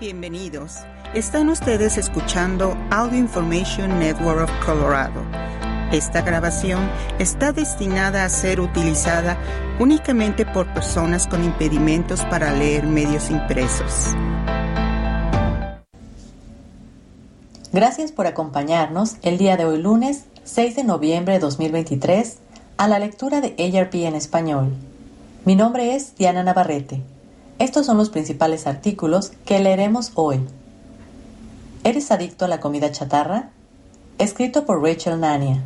Bienvenidos. 0.00 0.78
Están 1.12 1.50
ustedes 1.50 1.98
escuchando 1.98 2.74
Audio 2.90 3.18
Information 3.18 3.98
Network 3.98 4.44
of 4.44 4.50
Colorado. 4.64 5.20
Esta 5.92 6.22
grabación 6.22 6.88
está 7.18 7.52
destinada 7.52 8.24
a 8.24 8.30
ser 8.30 8.60
utilizada 8.60 9.36
únicamente 9.78 10.46
por 10.46 10.72
personas 10.72 11.26
con 11.26 11.44
impedimentos 11.44 12.24
para 12.30 12.50
leer 12.54 12.86
medios 12.86 13.30
impresos. 13.30 14.14
Gracias 17.70 18.10
por 18.10 18.26
acompañarnos 18.26 19.18
el 19.20 19.36
día 19.36 19.58
de 19.58 19.66
hoy 19.66 19.82
lunes 19.82 20.24
6 20.44 20.76
de 20.76 20.84
noviembre 20.84 21.34
de 21.34 21.40
2023 21.40 22.38
a 22.78 22.88
la 22.88 22.98
lectura 22.98 23.42
de 23.42 23.54
ARP 23.78 23.96
en 23.96 24.14
español. 24.14 24.72
Mi 25.44 25.56
nombre 25.56 25.94
es 25.94 26.16
Diana 26.16 26.42
Navarrete. 26.42 27.02
Estos 27.60 27.84
son 27.84 27.98
los 27.98 28.08
principales 28.08 28.66
artículos 28.66 29.32
que 29.44 29.60
leeremos 29.60 30.12
hoy. 30.14 30.40
¿Eres 31.84 32.10
adicto 32.10 32.46
a 32.46 32.48
la 32.48 32.58
comida 32.58 32.90
chatarra? 32.90 33.50
Escrito 34.16 34.64
por 34.64 34.82
Rachel 34.82 35.20
Nania. 35.20 35.62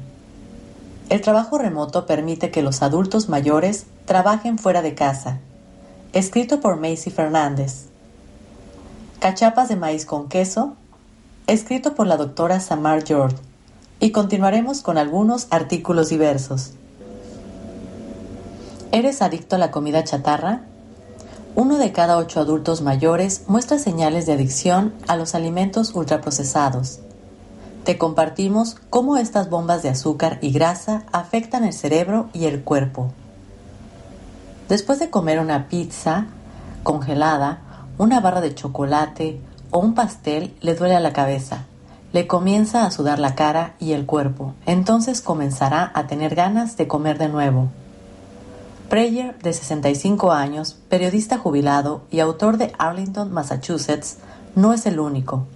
El 1.09 1.21
trabajo 1.21 1.57
remoto 1.57 2.05
permite 2.05 2.51
que 2.51 2.63
los 2.63 2.83
adultos 2.83 3.29
mayores 3.29 3.87
trabajen 4.07 4.59
fuera 4.59 4.83
de 4.83 4.97
casa. 4.97 5.39
Escrito 6.13 6.61
por 6.61 6.81
Macy 6.81 7.13
Fernández. 7.13 7.85
Cachapas 9.21 9.69
de 9.69 9.77
maíz 9.77 10.05
con 10.05 10.29
queso. 10.29 10.75
Escrito 11.47 11.95
por 11.95 12.09
la 12.09 12.17
doctora 12.17 12.59
Samar 12.59 13.05
Jord. 13.07 13.37
Y 14.01 14.11
continuaremos 14.11 14.83
con 14.83 14.99
algunos 14.99 15.47
artículos 15.51 16.09
diversos. 16.09 16.73
¿Eres 18.91 19.23
adicto 19.23 19.55
a 19.55 19.61
la 19.61 19.71
comida 19.71 20.03
chatarra? 20.03 20.63
Uno 21.57 21.79
de 21.79 21.93
cada 21.93 22.17
ocho 22.17 22.41
adultos 22.41 22.83
mayores 22.83 23.45
muestra 23.47 23.79
señales 23.79 24.27
de 24.27 24.33
adicción 24.33 24.93
a 25.07 25.17
los 25.17 25.37
alimentos 25.37 25.95
ultraprocesados. 25.95 26.99
Te 27.85 27.97
compartimos 27.97 28.77
cómo 28.91 29.19
estas 29.19 29.51
bombas 29.51 29.85
de 29.85 29.89
azúcar 29.89 30.39
y 30.41 30.51
grasa 30.51 31.05
afectan 31.13 31.63
el 31.63 31.73
cerebro 31.73 32.29
y 32.33 32.47
el 32.47 32.65
cuerpo. 32.65 33.13
Después 34.69 34.99
de 34.99 35.11
comer 35.11 35.39
una 35.39 35.69
pizza 35.69 36.27
congelada, 36.83 37.61
una 37.99 38.19
barra 38.19 38.41
de 38.41 38.53
chocolate 38.53 39.41
o 39.71 39.79
un 39.79 39.95
pastel, 39.95 40.57
le 40.61 40.75
duele 40.75 40.97
a 40.97 41.01
la 41.01 41.13
cabeza. 41.13 41.67
Le 42.13 42.27
comienza 42.27 42.85
a 42.85 42.91
sudar 42.91 43.21
la 43.21 43.37
cara 43.37 43.75
y 43.79 43.93
el 43.93 44.07
cuerpo. 44.07 44.55
Entonces 44.67 45.21
comenzará 45.21 45.93
a 45.95 46.09
tener 46.09 46.35
ganas 46.35 46.77
de 46.77 46.89
comer 46.89 47.19
de 47.19 47.29
nuevo. 47.29 47.69
Prayer, 48.95 49.37
de 49.41 49.53
65 49.53 50.31
años, 50.31 50.77
periodista 50.89 51.37
jubilado 51.37 52.03
y 52.13 52.21
autor 52.21 52.59
de 52.59 52.73
Arlington, 52.79 53.33
Massachusetts, 53.33 54.19
no 54.55 54.73
es 54.73 54.87
el 54.87 55.01
único. 55.01 55.49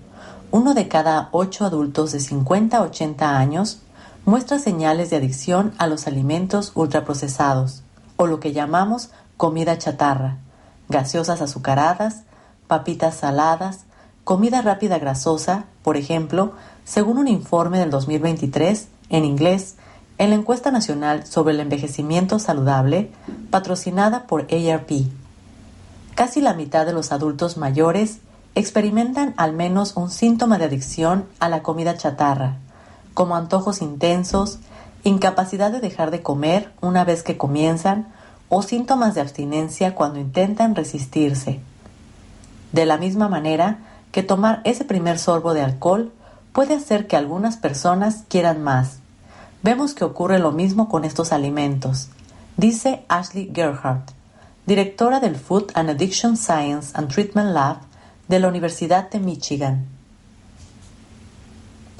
Uno 0.51 0.75
de 0.75 0.89
cada 0.89 1.29
ocho 1.31 1.65
adultos 1.65 2.11
de 2.11 2.19
50 2.19 2.77
a 2.77 2.83
80 2.83 3.39
años 3.39 3.79
muestra 4.25 4.59
señales 4.59 5.11
de 5.11 5.19
adicción 5.19 5.73
a 5.79 5.87
los 5.87 6.09
alimentos 6.09 6.73
ultraprocesados, 6.75 7.85
o 8.17 8.27
lo 8.27 8.41
que 8.41 8.53
llamamos 8.53 9.11
comida 9.37 9.79
chatarra, 9.79 10.39
gaseosas 10.89 11.41
azucaradas, 11.41 12.25
papitas 12.67 13.19
saladas, 13.19 13.85
comida 14.25 14.63
rápida 14.63 14.99
grasosa, 14.99 15.67
por 15.85 15.97
ejemplo, 15.97 16.55
según 16.85 17.19
un 17.19 17.29
informe 17.29 17.79
del 17.79 17.91
2023, 17.91 18.89
en 19.11 19.25
inglés, 19.25 19.77
en 20.19 20.31
la 20.31 20.37
encuesta 20.37 20.71
nacional 20.73 21.27
sobre 21.27 21.55
el 21.55 21.61
envejecimiento 21.61 22.41
saludable, 22.41 23.11
patrocinada 23.51 24.27
por 24.27 24.49
ARP. 24.53 24.91
Casi 26.17 26.41
la 26.41 26.55
mitad 26.55 26.85
de 26.85 26.93
los 26.93 27.13
adultos 27.13 27.57
mayores 27.57 28.19
experimentan 28.57 29.33
al 29.37 29.53
menos 29.53 29.97
un 29.97 30.11
síntoma 30.11 30.59
de 30.59 30.65
adicción 30.65 31.27
a 31.39 31.49
la 31.49 31.63
comida 31.63 31.97
chatarra, 31.97 32.57
como 33.15 33.37
antojos 33.37 33.81
intensos, 33.81 34.59
incapacidad 35.05 35.71
de 35.71 35.79
dejar 35.79 36.11
de 36.11 36.23
comer 36.23 36.73
una 36.81 37.05
vez 37.05 37.23
que 37.23 37.37
comienzan 37.37 38.09
o 38.49 38.63
síntomas 38.63 39.15
de 39.15 39.21
abstinencia 39.21 39.95
cuando 39.95 40.19
intentan 40.19 40.75
resistirse. 40.75 41.61
De 42.73 42.87
la 42.87 42.97
misma 42.97 43.29
manera 43.29 43.79
que 44.11 44.25
tomar 44.25 44.63
ese 44.65 44.85
primer 44.85 45.21
sorbo 45.21 45.55
de 45.55 45.63
alcohol 45.63 46.13
puede 46.53 46.75
hacer 46.75 47.07
que 47.07 47.17
algunas 47.17 47.57
personas 47.57 48.25
quieran 48.29 48.61
más 48.63 48.99
Vemos 49.63 49.95
que 49.95 50.05
ocurre 50.05 50.39
lo 50.39 50.53
mismo 50.53 50.89
con 50.89 51.05
estos 51.05 51.33
alimentos, 51.33 52.09
dice 52.57 53.05
Ashley 53.09 53.51
Gerhardt, 53.53 54.11
directora 54.67 55.19
del 55.19 55.35
Food 55.35 55.73
and 55.75 55.91
Addiction 55.91 56.37
Science 56.37 56.93
and 56.95 57.13
Treatment 57.13 57.51
Lab 57.51 57.79
de 58.29 58.39
la 58.39 58.47
Universidad 58.47 59.11
de 59.11 59.19
Michigan. 59.19 59.87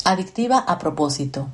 Adictiva 0.05 0.59
a 0.59 0.79
propósito. 0.79 1.49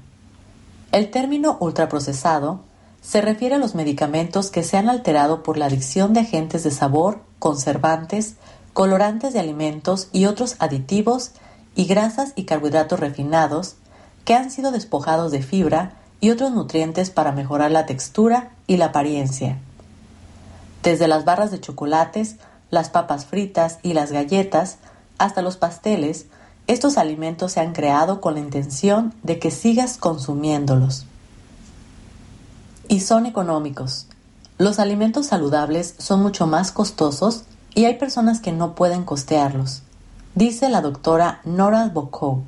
El 0.92 1.10
término 1.10 1.56
ultraprocesado 1.58 2.60
se 3.00 3.22
refiere 3.22 3.54
a 3.54 3.58
los 3.58 3.74
medicamentos 3.74 4.50
que 4.50 4.62
se 4.62 4.76
han 4.76 4.90
alterado 4.90 5.42
por 5.42 5.56
la 5.56 5.66
adicción 5.66 6.12
de 6.12 6.20
agentes 6.20 6.64
de 6.64 6.70
sabor, 6.70 7.20
conservantes, 7.38 8.34
colorantes 8.74 9.32
de 9.32 9.40
alimentos 9.40 10.08
y 10.12 10.26
otros 10.26 10.56
aditivos 10.58 11.32
y 11.74 11.86
grasas 11.86 12.32
y 12.36 12.44
carbohidratos 12.44 13.00
refinados 13.00 13.76
que 14.24 14.34
han 14.34 14.50
sido 14.50 14.72
despojados 14.72 15.30
de 15.32 15.42
fibra 15.42 15.92
y 16.20 16.30
otros 16.30 16.52
nutrientes 16.52 17.10
para 17.10 17.32
mejorar 17.32 17.70
la 17.70 17.86
textura 17.86 18.50
y 18.66 18.76
la 18.78 18.86
apariencia. 18.86 19.58
Desde 20.82 21.08
las 21.08 21.24
barras 21.24 21.50
de 21.50 21.60
chocolates, 21.60 22.36
las 22.70 22.88
papas 22.88 23.26
fritas 23.26 23.78
y 23.82 23.92
las 23.92 24.12
galletas, 24.12 24.78
hasta 25.18 25.42
los 25.42 25.56
pasteles, 25.56 26.26
estos 26.66 26.96
alimentos 26.96 27.52
se 27.52 27.60
han 27.60 27.72
creado 27.72 28.20
con 28.20 28.34
la 28.34 28.40
intención 28.40 29.12
de 29.22 29.38
que 29.38 29.50
sigas 29.50 29.98
consumiéndolos. 29.98 31.04
Y 32.88 33.00
son 33.00 33.26
económicos. 33.26 34.06
Los 34.56 34.78
alimentos 34.78 35.26
saludables 35.26 35.94
son 35.98 36.22
mucho 36.22 36.46
más 36.46 36.72
costosos 36.72 37.44
y 37.74 37.84
hay 37.84 37.98
personas 37.98 38.40
que 38.40 38.52
no 38.52 38.74
pueden 38.74 39.04
costearlos, 39.04 39.82
dice 40.34 40.68
la 40.68 40.80
doctora 40.80 41.40
Nora 41.44 41.90
Bocou 41.92 42.44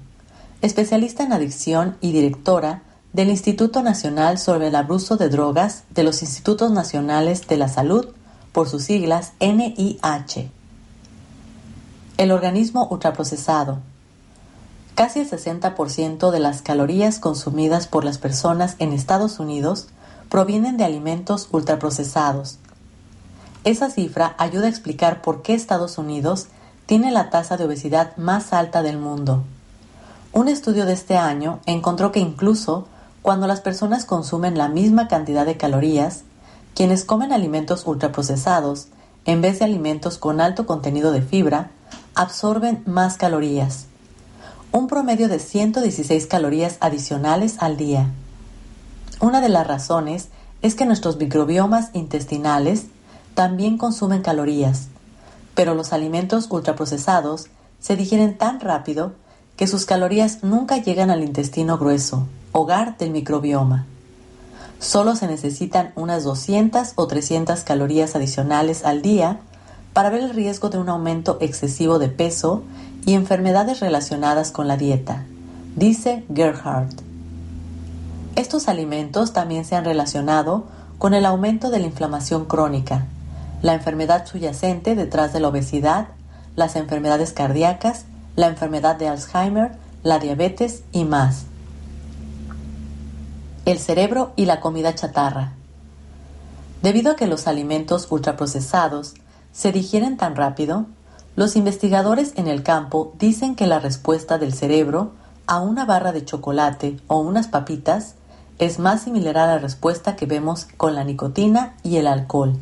especialista 0.63 1.23
en 1.23 1.33
adicción 1.33 1.97
y 2.01 2.13
directora 2.13 2.83
del 3.13 3.31
Instituto 3.31 3.83
Nacional 3.83 4.39
sobre 4.39 4.69
el 4.69 4.75
Abuso 4.75 5.17
de 5.17 5.29
Drogas 5.29 5.85
de 5.91 6.03
los 6.03 6.23
Institutos 6.23 6.71
Nacionales 6.71 7.47
de 7.47 7.57
la 7.57 7.69
Salud, 7.69 8.09
por 8.53 8.69
sus 8.71 8.85
siglas 8.85 9.33
NIH. 9.41 10.51
El 12.17 12.33
organismo 12.33 12.89
ultraprocesado. 12.91 13.81
Casi 14.95 15.21
el 15.21 15.29
60% 15.29 16.31
de 16.31 16.41
las 16.41 16.63
calorías 16.63 17.19
consumidas 17.19 17.87
por 17.87 18.05
las 18.05 18.17
personas 18.17 18.77
en 18.79 18.95
Estados 18.95 19.41
Unidos 19.41 19.89
provienen 20.31 20.79
de 20.79 20.85
alimentos 20.85 21.49
ultraprocesados. 21.53 22.59
Esa 23.65 23.91
cifra 23.91 24.35
ayuda 24.39 24.67
a 24.67 24.71
explicar 24.71 25.21
por 25.21 25.43
qué 25.43 25.53
Estados 25.53 25.99
Unidos 25.99 26.47
tiene 26.87 27.11
la 27.11 27.29
tasa 27.29 27.59
de 27.59 27.65
obesidad 27.65 28.17
más 28.17 28.55
alta 28.55 28.83
del 28.83 28.97
mundo. 28.97 29.45
Un 30.37 30.49
estudio 30.49 30.85
de 30.85 30.93
este 30.93 31.17
año 31.17 31.61
encontró 31.65 32.13
que 32.13 32.21
incluso 32.21 32.87
cuando 33.23 33.47
las 33.47 33.63
personas 33.63 34.05
consumen 34.05 34.59
la 34.59 34.69
misma 34.69 35.09
cantidad 35.09 35.47
de 35.47 35.57
calorías, 35.57 36.25
quienes 36.75 37.07
comen 37.07 37.33
alimentos 37.33 37.87
ultraprocesados 37.87 38.89
en 39.25 39.41
vez 39.41 39.61
de 39.61 39.65
alimentos 39.65 40.19
con 40.19 40.43
alto 40.43 40.67
contenido 40.67 41.11
de 41.11 41.23
fibra, 41.23 41.71
absorben 42.15 42.83
más 42.85 43.17
calorías. 43.17 43.87
Un 44.73 44.89
promedio 44.89 45.29
de 45.29 45.39
116 45.39 46.27
calorías 46.27 46.77
adicionales 46.81 47.57
al 47.61 47.79
día. 47.79 48.11
Una 49.21 49.41
de 49.41 49.49
las 49.49 49.67
razones 49.67 50.29
es 50.61 50.75
que 50.75 50.85
nuestros 50.85 51.17
microbiomas 51.17 51.89
intestinales 51.95 52.89
también 53.33 53.79
consumen 53.79 54.21
calorías, 54.21 54.89
pero 55.55 55.73
los 55.73 55.95
alimentos 55.95 56.47
ultraprocesados 56.51 57.47
se 57.81 57.97
digieren 57.97 58.37
tan 58.37 58.61
rápido 58.61 59.15
que 59.57 59.67
sus 59.67 59.87
calorías 59.87 60.43
nunca 60.43 60.79
llegan 60.79 61.11
al 61.11 61.25
intestino 61.25 61.79
grueso, 61.79 62.27
hogar 62.53 62.99
del 62.99 63.11
microbioma. 63.11 63.87
Solo 64.79 65.17
se 65.17 65.27
necesitan 65.27 65.93
unas 65.97 66.25
200 66.25 66.93
o 66.97 67.07
300 67.07 67.63
calorías 67.63 68.15
adicionales 68.15 68.85
al 68.85 69.01
día 69.01 69.41
para 69.95 70.11
ver 70.11 70.23
el 70.23 70.31
riesgo 70.31 70.69
de 70.69 70.79
un 70.79 70.91
aumento 70.91 71.39
excesivo 71.41 71.99
de 71.99 72.09
peso 72.09 72.63
y 73.07 73.15
enfermedades 73.15 73.81
relacionadas 73.81 74.51
con 74.51 74.69
la 74.69 74.77
dieta, 74.77 75.25
dice 75.75 76.25
Gerhardt. 76.35 77.01
Estos 78.35 78.69
alimentos 78.69 79.33
también 79.33 79.65
se 79.65 79.77
han 79.77 79.87
relacionado 79.87 80.67
con 80.99 81.15
el 81.15 81.25
aumento 81.25 81.71
de 81.71 81.79
la 81.79 81.87
inflamación 81.87 82.45
crónica, 82.45 83.07
la 83.63 83.73
enfermedad 83.73 84.27
subyacente 84.27 84.95
detrás 84.95 85.33
de 85.33 85.41
la 85.41 85.49
obesidad, 85.49 86.09
las 86.57 86.77
enfermedades 86.77 87.33
cardíacas 87.33 88.05
la 88.37 88.47
enfermedad 88.47 88.97
de 88.97 89.09
Alzheimer, 89.09 89.73
la 90.03 90.19
diabetes 90.19 90.83
y 90.93 91.05
más. 91.05 91.47
El 93.65 93.79
cerebro 93.79 94.33
y 94.37 94.45
la 94.45 94.61
comida 94.61 94.95
chatarra. 94.95 95.55
Debido 96.83 97.13
a 97.13 97.17
que 97.17 97.27
los 97.27 97.49
alimentos 97.49 98.07
ultraprocesados 98.11 99.15
se 99.53 99.73
digieren 99.73 100.17
tan 100.17 100.37
rápido, 100.37 100.87
Los 101.37 101.55
investigadores 101.55 102.33
en 102.37 102.49
el 102.49 102.63
campo 102.63 103.13
dicen 103.19 103.57
que 103.57 103.67
la 103.67 103.79
respuesta 103.79 104.39
del 104.39 104.55
cerebro 104.55 105.13
a 105.47 105.61
una 105.61 105.85
barra 105.85 106.13
de 106.13 106.25
chocolate 106.25 106.99
o 107.09 107.19
unas 107.19 107.47
papitas 107.47 108.15
es 108.59 108.79
más 108.79 109.03
similar 109.03 109.37
a 109.37 109.47
la 109.47 109.59
respuesta 109.59 110.17
que 110.17 110.25
vemos 110.25 110.67
con 110.79 110.95
la 110.95 111.05
nicotina 111.05 111.75
y 111.83 111.99
el 111.99 112.07
alcohol. 112.07 112.55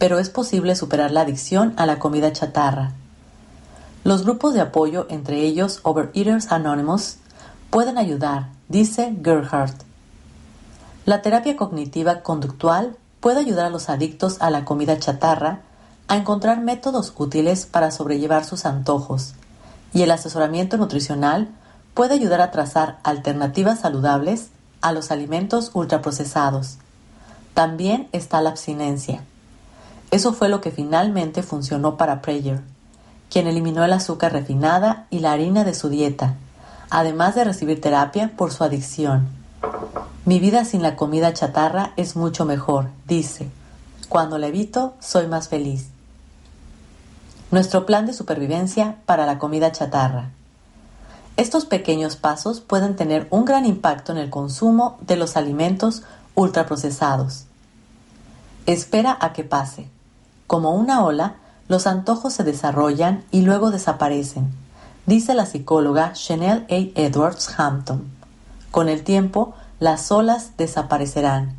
Pero 0.00 0.18
es 0.18 0.30
posible 0.30 0.74
superar 0.74 1.12
la 1.12 1.20
adicción 1.20 1.74
a 1.76 1.86
la 1.86 2.00
comida 2.00 2.32
chatarra. 2.32 2.90
Los 4.06 4.22
grupos 4.22 4.54
de 4.54 4.60
apoyo, 4.60 5.08
entre 5.10 5.40
ellos 5.40 5.80
Overeaters 5.82 6.52
Anonymous, 6.52 7.16
pueden 7.70 7.98
ayudar, 7.98 8.50
dice 8.68 9.12
Gerhardt. 9.20 9.82
La 11.06 11.22
terapia 11.22 11.56
cognitiva 11.56 12.22
conductual 12.22 12.96
puede 13.18 13.40
ayudar 13.40 13.66
a 13.66 13.70
los 13.70 13.88
adictos 13.88 14.36
a 14.38 14.50
la 14.50 14.64
comida 14.64 14.96
chatarra 15.00 15.62
a 16.06 16.16
encontrar 16.16 16.60
métodos 16.60 17.14
útiles 17.16 17.66
para 17.66 17.90
sobrellevar 17.90 18.44
sus 18.44 18.64
antojos, 18.64 19.34
y 19.92 20.02
el 20.02 20.12
asesoramiento 20.12 20.76
nutricional 20.76 21.48
puede 21.92 22.14
ayudar 22.14 22.40
a 22.42 22.52
trazar 22.52 23.00
alternativas 23.02 23.80
saludables 23.80 24.50
a 24.82 24.92
los 24.92 25.10
alimentos 25.10 25.72
ultraprocesados. 25.74 26.78
También 27.54 28.08
está 28.12 28.40
la 28.40 28.50
abstinencia. 28.50 29.24
Eso 30.12 30.32
fue 30.32 30.48
lo 30.48 30.60
que 30.60 30.70
finalmente 30.70 31.42
funcionó 31.42 31.96
para 31.96 32.22
Prayer, 32.22 32.62
quien 33.30 33.46
eliminó 33.46 33.84
el 33.84 33.92
azúcar 33.92 34.32
refinada 34.32 35.06
y 35.10 35.20
la 35.20 35.32
harina 35.32 35.64
de 35.64 35.74
su 35.74 35.88
dieta, 35.88 36.34
además 36.90 37.34
de 37.34 37.44
recibir 37.44 37.80
terapia 37.80 38.32
por 38.36 38.52
su 38.52 38.64
adicción. 38.64 39.28
Mi 40.24 40.40
vida 40.40 40.64
sin 40.64 40.82
la 40.82 40.96
comida 40.96 41.32
chatarra 41.32 41.92
es 41.96 42.16
mucho 42.16 42.44
mejor, 42.44 42.88
dice. 43.06 43.48
Cuando 44.08 44.38
la 44.38 44.48
evito, 44.48 44.94
soy 45.00 45.26
más 45.26 45.48
feliz. 45.48 45.88
Nuestro 47.50 47.86
plan 47.86 48.06
de 48.06 48.12
supervivencia 48.12 48.96
para 49.06 49.26
la 49.26 49.38
comida 49.38 49.70
chatarra. 49.72 50.30
Estos 51.36 51.64
pequeños 51.64 52.16
pasos 52.16 52.60
pueden 52.60 52.96
tener 52.96 53.28
un 53.30 53.44
gran 53.44 53.66
impacto 53.66 54.10
en 54.10 54.18
el 54.18 54.30
consumo 54.30 54.98
de 55.02 55.16
los 55.16 55.36
alimentos 55.36 56.02
ultraprocesados. 56.34 57.44
Espera 58.66 59.16
a 59.20 59.32
que 59.32 59.44
pase. 59.44 59.88
Como 60.46 60.74
una 60.74 61.04
ola, 61.04 61.36
los 61.68 61.86
antojos 61.86 62.32
se 62.32 62.44
desarrollan 62.44 63.24
y 63.30 63.42
luego 63.42 63.70
desaparecen, 63.70 64.46
dice 65.06 65.34
la 65.34 65.46
psicóloga 65.46 66.12
Chanel 66.12 66.66
A. 66.70 67.00
Edwards 67.00 67.58
Hampton. 67.58 68.04
Con 68.70 68.88
el 68.88 69.02
tiempo, 69.02 69.54
las 69.80 70.10
olas 70.12 70.52
desaparecerán. 70.56 71.54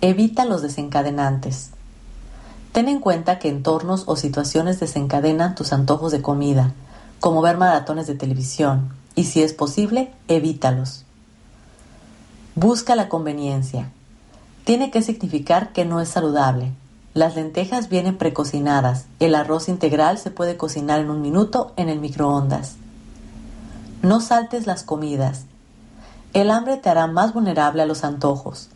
Evita 0.00 0.44
los 0.44 0.62
desencadenantes. 0.62 1.70
Ten 2.72 2.88
en 2.88 3.00
cuenta 3.00 3.38
que 3.38 3.48
entornos 3.48 4.04
o 4.06 4.16
situaciones 4.16 4.80
desencadenan 4.80 5.54
tus 5.54 5.72
antojos 5.72 6.10
de 6.10 6.22
comida, 6.22 6.72
como 7.20 7.42
ver 7.42 7.56
maratones 7.56 8.06
de 8.06 8.14
televisión, 8.14 8.92
y 9.14 9.24
si 9.24 9.42
es 9.42 9.52
posible, 9.52 10.12
evítalos. 10.28 11.04
Busca 12.54 12.96
la 12.96 13.08
conveniencia. 13.08 13.90
Tiene 14.64 14.90
que 14.90 15.02
significar 15.02 15.72
que 15.72 15.84
no 15.84 16.00
es 16.00 16.08
saludable. 16.08 16.72
Las 17.14 17.36
lentejas 17.36 17.90
vienen 17.90 18.16
precocinadas, 18.16 19.04
el 19.20 19.34
arroz 19.34 19.68
integral 19.68 20.16
se 20.16 20.30
puede 20.30 20.56
cocinar 20.56 21.00
en 21.00 21.10
un 21.10 21.20
minuto 21.20 21.72
en 21.76 21.90
el 21.90 22.00
microondas. 22.00 22.76
No 24.00 24.20
saltes 24.20 24.66
las 24.66 24.82
comidas. 24.82 25.44
El 26.32 26.50
hambre 26.50 26.78
te 26.78 26.88
hará 26.88 27.06
más 27.06 27.34
vulnerable 27.34 27.82
a 27.82 27.86
los 27.86 28.02
antojos. 28.02 28.70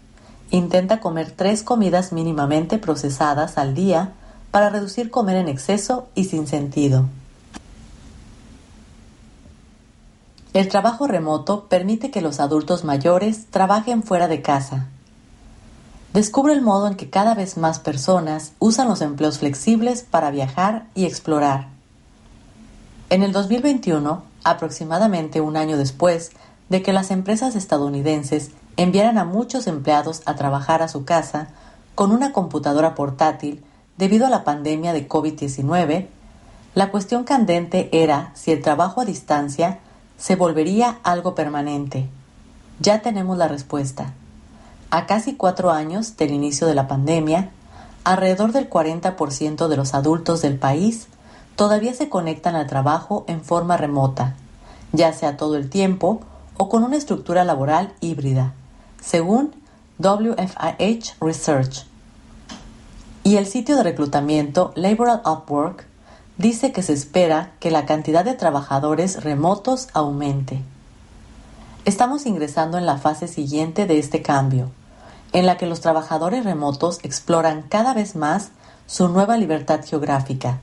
Intenta 0.51 1.01
comer 1.01 1.33
tres 1.33 1.63
comidas 1.63 2.13
mínimamente 2.13 2.79
procesadas 2.79 3.57
al 3.57 3.75
día 3.75 4.13
para 4.51 4.69
reducir 4.69 5.11
comer 5.11 5.37
en 5.37 5.49
exceso 5.49 6.07
y 6.15 6.25
sin 6.25 6.47
sentido. 6.47 7.07
El 10.53 10.69
trabajo 10.69 11.07
remoto 11.07 11.65
permite 11.69 12.11
que 12.11 12.21
los 12.21 12.39
adultos 12.39 12.85
mayores 12.85 13.47
trabajen 13.51 14.03
fuera 14.03 14.29
de 14.29 14.43
casa. 14.43 14.89
Descubre 16.17 16.55
el 16.55 16.63
modo 16.63 16.87
en 16.87 16.95
que 16.95 17.11
cada 17.11 17.35
vez 17.35 17.59
más 17.59 17.79
personas 17.79 18.55
usan 18.59 18.89
los 18.89 19.03
empleos 19.03 19.39
flexibles 19.39 20.01
para 20.01 20.31
viajar 20.31 20.87
y 20.95 21.05
explorar. 21.05 21.69
En 23.11 23.23
el 23.23 23.33
2021, 23.33 24.23
aproximadamente 24.43 25.43
un 25.43 25.59
año 25.59 25.77
después 25.77 26.31
de 26.71 26.81
que 26.81 26.95
las 26.95 27.11
empresas 27.11 27.55
estadounidenses 27.55 28.53
enviaran 28.79 29.19
a 29.19 29.27
muchos 29.27 29.67
empleados 29.67 30.23
a 30.25 30.37
trabajar 30.37 30.81
a 30.81 30.89
su 30.89 31.05
casa 31.05 31.49
con 31.95 32.13
una 32.13 32.33
computadora 32.33 32.95
portátil 32.95 33.63
debido 33.99 34.25
a 34.27 34.31
la 34.31 34.43
pandemia 34.43 34.95
de 34.95 35.07
COVID-19, 35.07 36.07
la 36.75 36.91
cuestión 36.91 37.25
candente 37.25 37.91
era 37.93 38.31
si 38.33 38.53
el 38.53 38.63
trabajo 38.63 39.03
a 39.03 39.05
distancia 39.05 39.81
se 40.17 40.35
volvería 40.35 40.99
algo 41.03 41.35
permanente? 41.35 42.09
Ya 42.81 43.03
tenemos 43.03 43.37
la 43.37 43.49
respuesta. 43.49 44.15
A 44.91 45.07
casi 45.07 45.35
cuatro 45.35 45.71
años 45.71 46.17
del 46.17 46.31
inicio 46.31 46.67
de 46.67 46.75
la 46.75 46.87
pandemia, 46.87 47.51
alrededor 48.05 48.53
del 48.53 48.71
40% 48.71 49.67
de 49.67 49.77
los 49.77 49.95
adultos 49.95 50.43
del 50.43 50.59
país 50.59 51.09
todavía 51.57 51.93
se 51.93 52.09
conectan 52.09 52.55
al 52.55 52.69
trabajo 52.69 53.25
en 53.27 53.43
forma 53.43 53.77
remota, 53.77 54.37
ya 54.93 55.13
sea 55.13 55.37
todo 55.37 55.57
el 55.57 55.69
tiempo 55.69 56.21
o 56.57 56.69
con 56.69 56.85
una 56.85 56.97
estructura 56.97 57.45
laboral 57.45 57.93
híbrida, 58.01 58.55
según 59.03 59.53
WFIH 59.99 61.17
Research. 61.21 61.87
Y 63.25 63.37
el 63.37 63.47
sitio 63.47 63.77
de 63.77 63.83
reclutamiento 63.83 64.73
Laboral 64.77 65.21
Upwork 65.25 65.85
dice 66.39 66.71
que 66.71 66.83
se 66.83 66.93
espera 66.93 67.51
que 67.59 67.73
la 67.73 67.87
cantidad 67.87 68.25
de 68.25 68.35
trabajadores 68.35 69.25
remotos 69.25 69.89
aumente. 69.95 70.63
Estamos 71.87 72.27
ingresando 72.27 72.79
en 72.79 72.85
la 72.85 72.99
fase 72.99 73.29
siguiente 73.29 73.87
de 73.87 74.01
este 74.01 74.21
cambio, 74.21 74.73
en 75.33 75.47
la 75.47 75.57
que 75.57 75.67
los 75.67 75.81
trabajadores 75.81 76.45
remotos 76.45 76.99
exploran 77.05 77.63
cada 77.63 77.95
vez 77.95 78.17
más 78.17 78.49
su 78.87 79.09
nueva 79.09 79.37
libertad 79.37 79.83
geográfica. 79.87 80.59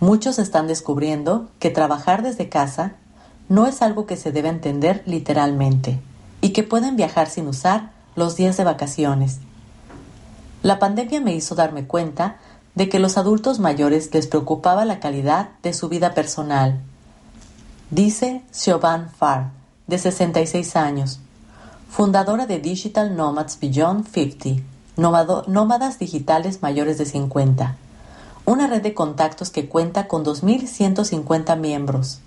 Muchos 0.00 0.40
están 0.40 0.66
descubriendo 0.66 1.48
que 1.60 1.70
trabajar 1.70 2.24
desde 2.24 2.48
casa 2.48 2.94
no 3.48 3.68
es 3.68 3.80
algo 3.80 4.06
que 4.06 4.16
se 4.16 4.32
debe 4.32 4.48
entender 4.48 5.04
literalmente 5.06 6.00
y 6.40 6.50
que 6.50 6.64
pueden 6.64 6.96
viajar 6.96 7.28
sin 7.28 7.46
usar 7.46 7.92
los 8.16 8.34
días 8.34 8.56
de 8.56 8.64
vacaciones. 8.64 9.38
La 10.64 10.80
pandemia 10.80 11.20
me 11.20 11.32
hizo 11.32 11.54
darme 11.54 11.86
cuenta 11.86 12.38
de 12.74 12.88
que 12.88 12.98
los 12.98 13.18
adultos 13.18 13.60
mayores 13.60 14.12
les 14.12 14.26
preocupaba 14.26 14.84
la 14.84 14.98
calidad 14.98 15.50
de 15.62 15.72
su 15.74 15.88
vida 15.88 16.12
personal. 16.12 16.80
Dice 17.92 18.42
Siobhan 18.50 19.10
Farr, 19.10 19.57
de 19.88 19.98
66 19.98 20.76
años, 20.76 21.18
fundadora 21.90 22.46
de 22.46 22.60
Digital 22.60 23.16
Nomads 23.16 23.58
Beyond 23.58 24.06
50, 24.06 24.62
nómadas 24.96 25.98
digitales 25.98 26.62
mayores 26.62 26.98
de 26.98 27.06
50, 27.06 27.76
una 28.44 28.66
red 28.66 28.82
de 28.82 28.92
contactos 28.94 29.50
que 29.50 29.68
cuenta 29.68 30.06
con 30.06 30.24
2.150 30.24 31.58
miembros. 31.58 32.20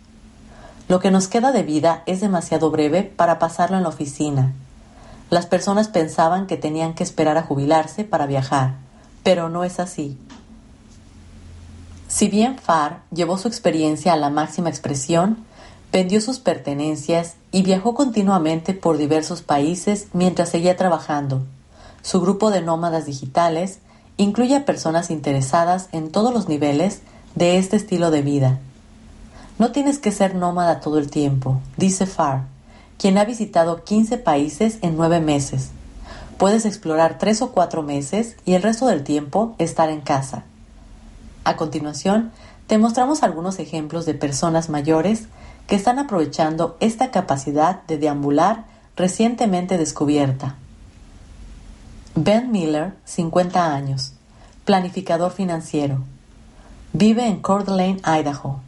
Lo 0.87 0.99
que 0.99 1.11
nos 1.11 1.27
queda 1.27 1.51
de 1.51 1.61
vida 1.61 2.01
es 2.07 2.19
demasiado 2.19 2.71
breve 2.71 3.03
para 3.03 3.37
pasarlo 3.39 3.77
en 3.77 3.83
la 3.83 3.89
oficina. 3.89 4.53
Las 5.29 5.45
personas 5.45 5.87
pensaban 5.87 6.47
que 6.47 6.57
tenían 6.57 6.95
que 6.95 7.03
esperar 7.03 7.37
a 7.37 7.43
jubilarse 7.43 8.03
para 8.03 8.25
viajar, 8.25 8.75
pero 9.23 9.49
no 9.49 9.63
es 9.63 9.79
así. 9.79 10.17
Si 12.07 12.27
bien 12.27 12.57
Farr 12.57 13.03
llevó 13.11 13.37
su 13.37 13.47
experiencia 13.47 14.13
a 14.13 14.17
la 14.17 14.29
máxima 14.29 14.69
expresión, 14.69 15.45
vendió 15.91 16.21
sus 16.21 16.39
pertenencias 16.39 17.35
y 17.51 17.63
viajó 17.63 17.93
continuamente 17.93 18.73
por 18.73 18.97
diversos 18.97 19.41
países 19.41 20.07
mientras 20.13 20.49
seguía 20.49 20.77
trabajando. 20.77 21.43
Su 22.01 22.21
grupo 22.21 22.49
de 22.49 22.61
nómadas 22.61 23.05
digitales 23.05 23.79
incluye 24.17 24.55
a 24.55 24.65
personas 24.65 25.11
interesadas 25.11 25.89
en 25.91 26.11
todos 26.11 26.33
los 26.33 26.47
niveles 26.47 27.01
de 27.35 27.57
este 27.57 27.75
estilo 27.75 28.11
de 28.11 28.21
vida. 28.21 28.59
No 29.59 29.71
tienes 29.71 29.99
que 29.99 30.11
ser 30.11 30.35
nómada 30.35 30.79
todo 30.79 30.97
el 30.97 31.09
tiempo, 31.09 31.59
dice 31.77 32.05
Farr, 32.05 32.45
quien 32.97 33.17
ha 33.17 33.25
visitado 33.25 33.83
15 33.83 34.17
países 34.17 34.79
en 34.81 34.95
nueve 34.95 35.19
meses. 35.19 35.69
Puedes 36.37 36.65
explorar 36.65 37.17
tres 37.19 37.41
o 37.41 37.51
cuatro 37.51 37.83
meses 37.83 38.35
y 38.45 38.53
el 38.53 38.63
resto 38.63 38.87
del 38.87 39.03
tiempo 39.03 39.55
estar 39.59 39.89
en 39.89 40.01
casa. 40.01 40.43
A 41.43 41.55
continuación, 41.55 42.31
te 42.67 42.77
mostramos 42.77 43.21
algunos 43.21 43.59
ejemplos 43.59 44.05
de 44.05 44.13
personas 44.13 44.69
mayores 44.69 45.25
que 45.71 45.77
están 45.77 45.99
aprovechando 45.99 46.75
esta 46.81 47.11
capacidad 47.11 47.83
de 47.83 47.97
deambular 47.97 48.65
recientemente 48.97 49.77
descubierta. 49.77 50.57
Ben 52.13 52.51
Miller, 52.51 52.93
50 53.05 53.73
años, 53.73 54.11
planificador 54.65 55.31
financiero. 55.31 55.99
Vive 56.91 57.25
en 57.25 57.41
Coeur 57.41 57.63
d'Alene, 57.63 58.01
Idaho. 58.05 58.59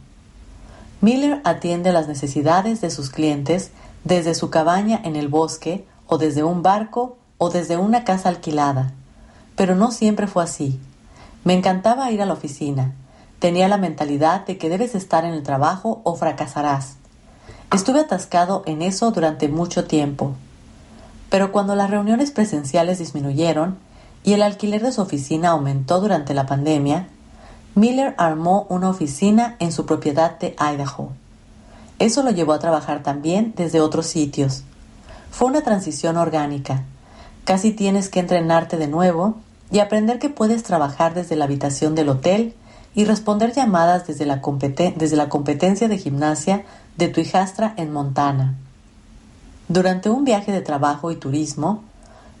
Miller 1.02 1.42
atiende 1.44 1.92
las 1.92 2.08
necesidades 2.08 2.80
de 2.80 2.90
sus 2.90 3.10
clientes 3.10 3.70
desde 4.04 4.34
su 4.34 4.48
cabaña 4.48 4.98
en 5.04 5.14
el 5.14 5.28
bosque 5.28 5.84
o 6.06 6.16
desde 6.16 6.42
un 6.42 6.62
barco 6.62 7.18
o 7.36 7.50
desde 7.50 7.76
una 7.76 8.04
casa 8.04 8.30
alquilada. 8.30 8.92
Pero 9.56 9.74
no 9.74 9.90
siempre 9.90 10.26
fue 10.26 10.42
así. 10.42 10.80
Me 11.44 11.52
encantaba 11.52 12.10
ir 12.10 12.22
a 12.22 12.26
la 12.26 12.32
oficina. 12.32 12.94
Tenía 13.44 13.68
la 13.68 13.76
mentalidad 13.76 14.46
de 14.46 14.56
que 14.56 14.70
debes 14.70 14.94
estar 14.94 15.26
en 15.26 15.34
el 15.34 15.42
trabajo 15.42 16.00
o 16.04 16.16
fracasarás. 16.16 16.96
Estuve 17.74 18.00
atascado 18.00 18.62
en 18.64 18.80
eso 18.80 19.10
durante 19.10 19.48
mucho 19.48 19.84
tiempo. 19.84 20.32
Pero 21.28 21.52
cuando 21.52 21.76
las 21.76 21.90
reuniones 21.90 22.30
presenciales 22.30 23.00
disminuyeron 23.00 23.76
y 24.22 24.32
el 24.32 24.40
alquiler 24.40 24.80
de 24.80 24.92
su 24.92 25.02
oficina 25.02 25.50
aumentó 25.50 26.00
durante 26.00 26.32
la 26.32 26.46
pandemia, 26.46 27.08
Miller 27.74 28.14
armó 28.16 28.66
una 28.70 28.88
oficina 28.88 29.56
en 29.58 29.72
su 29.72 29.84
propiedad 29.84 30.38
de 30.38 30.56
Idaho. 30.58 31.10
Eso 31.98 32.22
lo 32.22 32.30
llevó 32.30 32.54
a 32.54 32.60
trabajar 32.60 33.02
también 33.02 33.52
desde 33.58 33.82
otros 33.82 34.06
sitios. 34.06 34.62
Fue 35.30 35.48
una 35.48 35.60
transición 35.60 36.16
orgánica. 36.16 36.84
Casi 37.44 37.72
tienes 37.72 38.08
que 38.08 38.20
entrenarte 38.20 38.78
de 38.78 38.88
nuevo 38.88 39.34
y 39.70 39.80
aprender 39.80 40.18
que 40.18 40.30
puedes 40.30 40.62
trabajar 40.62 41.12
desde 41.12 41.36
la 41.36 41.44
habitación 41.44 41.94
del 41.94 42.08
hotel 42.08 42.54
y 42.94 43.04
responder 43.04 43.52
llamadas 43.52 44.06
desde 44.06 44.24
la, 44.24 44.40
competencia 44.40 45.88
de 45.88 45.98
gimnasia 45.98 46.64
de 46.96 47.08
tu 47.08 47.20
hijastra 47.20 47.74
en 47.76 47.92
Montana. 47.92 48.54
Durante 49.68 50.10
un 50.10 50.24
viaje 50.24 50.52
de 50.52 50.60
trabajo 50.60 51.10
y 51.10 51.16
turismo, 51.16 51.82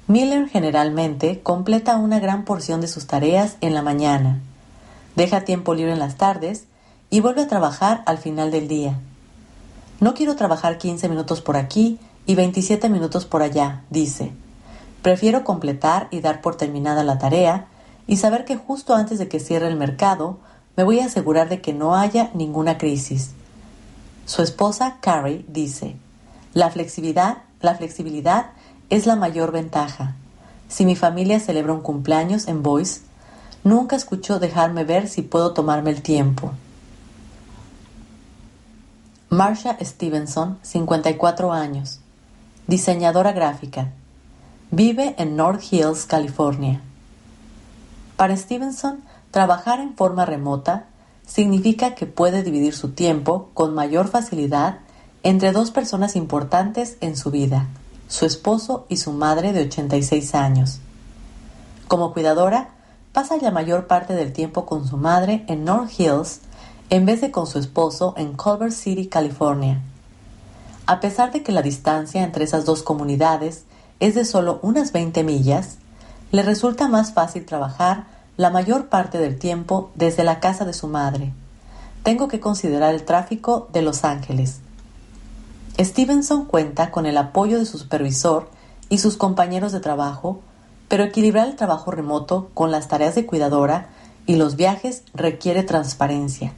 Miller 0.06 0.48
generalmente 0.48 1.40
completa 1.40 1.96
una 1.96 2.20
gran 2.20 2.44
porción 2.44 2.80
de 2.80 2.88
sus 2.88 3.06
tareas 3.06 3.56
en 3.60 3.74
la 3.74 3.82
mañana, 3.82 4.40
deja 5.16 5.44
tiempo 5.44 5.74
libre 5.74 5.92
en 5.92 5.98
las 5.98 6.16
tardes 6.16 6.64
y 7.10 7.20
vuelve 7.20 7.42
a 7.42 7.48
trabajar 7.48 8.02
al 8.06 8.18
final 8.18 8.50
del 8.50 8.68
día. 8.68 8.98
No 10.00 10.14
quiero 10.14 10.36
trabajar 10.36 10.78
15 10.78 11.08
minutos 11.08 11.40
por 11.40 11.56
aquí 11.56 11.98
y 12.26 12.34
27 12.34 12.88
minutos 12.90 13.24
por 13.24 13.42
allá, 13.42 13.82
dice. 13.90 14.32
Prefiero 15.02 15.44
completar 15.44 16.08
y 16.10 16.20
dar 16.20 16.40
por 16.40 16.56
terminada 16.56 17.04
la 17.04 17.18
tarea 17.18 17.66
y 18.06 18.16
saber 18.16 18.44
que 18.44 18.56
justo 18.56 18.94
antes 18.94 19.18
de 19.18 19.28
que 19.28 19.40
cierre 19.40 19.68
el 19.68 19.76
mercado 19.76 20.38
me 20.76 20.84
voy 20.84 21.00
a 21.00 21.06
asegurar 21.06 21.48
de 21.48 21.60
que 21.60 21.72
no 21.72 21.94
haya 21.94 22.30
ninguna 22.34 22.78
crisis. 22.78 23.30
Su 24.26 24.42
esposa 24.42 24.96
Carrie 25.00 25.44
dice, 25.48 25.96
la 26.52 26.70
flexibilidad, 26.70 27.38
la 27.60 27.74
flexibilidad 27.74 28.50
es 28.90 29.06
la 29.06 29.16
mayor 29.16 29.52
ventaja. 29.52 30.16
Si 30.68 30.84
mi 30.84 30.96
familia 30.96 31.40
celebra 31.40 31.72
un 31.72 31.82
cumpleaños 31.82 32.48
en 32.48 32.62
Boise, 32.62 33.02
nunca 33.62 33.96
escucho 33.96 34.38
dejarme 34.38 34.84
ver 34.84 35.08
si 35.08 35.22
puedo 35.22 35.52
tomarme 35.52 35.90
el 35.90 36.02
tiempo. 36.02 36.52
Marsha 39.30 39.76
Stevenson, 39.80 40.58
54 40.62 41.52
años, 41.52 42.00
diseñadora 42.66 43.32
gráfica. 43.32 43.92
Vive 44.70 45.14
en 45.18 45.36
North 45.36 45.62
Hills, 45.72 46.06
California. 46.06 46.80
Para 48.16 48.36
Stevenson, 48.36 49.02
trabajar 49.30 49.80
en 49.80 49.94
forma 49.96 50.24
remota 50.24 50.86
significa 51.26 51.94
que 51.94 52.06
puede 52.06 52.42
dividir 52.42 52.74
su 52.74 52.90
tiempo 52.90 53.50
con 53.54 53.74
mayor 53.74 54.08
facilidad 54.08 54.78
entre 55.22 55.52
dos 55.52 55.70
personas 55.70 56.16
importantes 56.16 56.96
en 57.00 57.16
su 57.16 57.30
vida, 57.30 57.66
su 58.08 58.26
esposo 58.26 58.86
y 58.88 58.98
su 58.98 59.12
madre 59.12 59.52
de 59.52 59.62
86 59.62 60.34
años. 60.34 60.80
Como 61.88 62.12
cuidadora, 62.12 62.70
pasa 63.12 63.36
la 63.38 63.50
mayor 63.50 63.86
parte 63.86 64.14
del 64.14 64.32
tiempo 64.32 64.66
con 64.66 64.86
su 64.86 64.96
madre 64.96 65.44
en 65.48 65.64
North 65.64 65.98
Hills 65.98 66.40
en 66.90 67.06
vez 67.06 67.20
de 67.20 67.30
con 67.30 67.46
su 67.46 67.58
esposo 67.58 68.14
en 68.16 68.34
Culver 68.34 68.70
City, 68.70 69.06
California. 69.06 69.80
A 70.86 71.00
pesar 71.00 71.32
de 71.32 71.42
que 71.42 71.52
la 71.52 71.62
distancia 71.62 72.22
entre 72.22 72.44
esas 72.44 72.64
dos 72.66 72.82
comunidades 72.82 73.64
es 74.00 74.14
de 74.14 74.24
solo 74.24 74.58
unas 74.62 74.92
20 74.92 75.24
millas, 75.24 75.78
le 76.34 76.42
resulta 76.42 76.88
más 76.88 77.12
fácil 77.12 77.46
trabajar 77.46 78.06
la 78.36 78.50
mayor 78.50 78.86
parte 78.86 79.18
del 79.18 79.38
tiempo 79.38 79.92
desde 79.94 80.24
la 80.24 80.40
casa 80.40 80.64
de 80.64 80.72
su 80.72 80.88
madre. 80.88 81.32
Tengo 82.02 82.26
que 82.26 82.40
considerar 82.40 82.92
el 82.92 83.04
tráfico 83.04 83.68
de 83.72 83.82
Los 83.82 84.02
Ángeles. 84.02 84.58
Stevenson 85.78 86.46
cuenta 86.46 86.90
con 86.90 87.06
el 87.06 87.18
apoyo 87.18 87.56
de 87.56 87.66
su 87.66 87.78
supervisor 87.78 88.50
y 88.88 88.98
sus 88.98 89.16
compañeros 89.16 89.70
de 89.70 89.78
trabajo, 89.78 90.40
pero 90.88 91.04
equilibrar 91.04 91.46
el 91.46 91.54
trabajo 91.54 91.92
remoto 91.92 92.50
con 92.52 92.72
las 92.72 92.88
tareas 92.88 93.14
de 93.14 93.26
cuidadora 93.26 93.90
y 94.26 94.34
los 94.34 94.56
viajes 94.56 95.04
requiere 95.14 95.62
transparencia. 95.62 96.52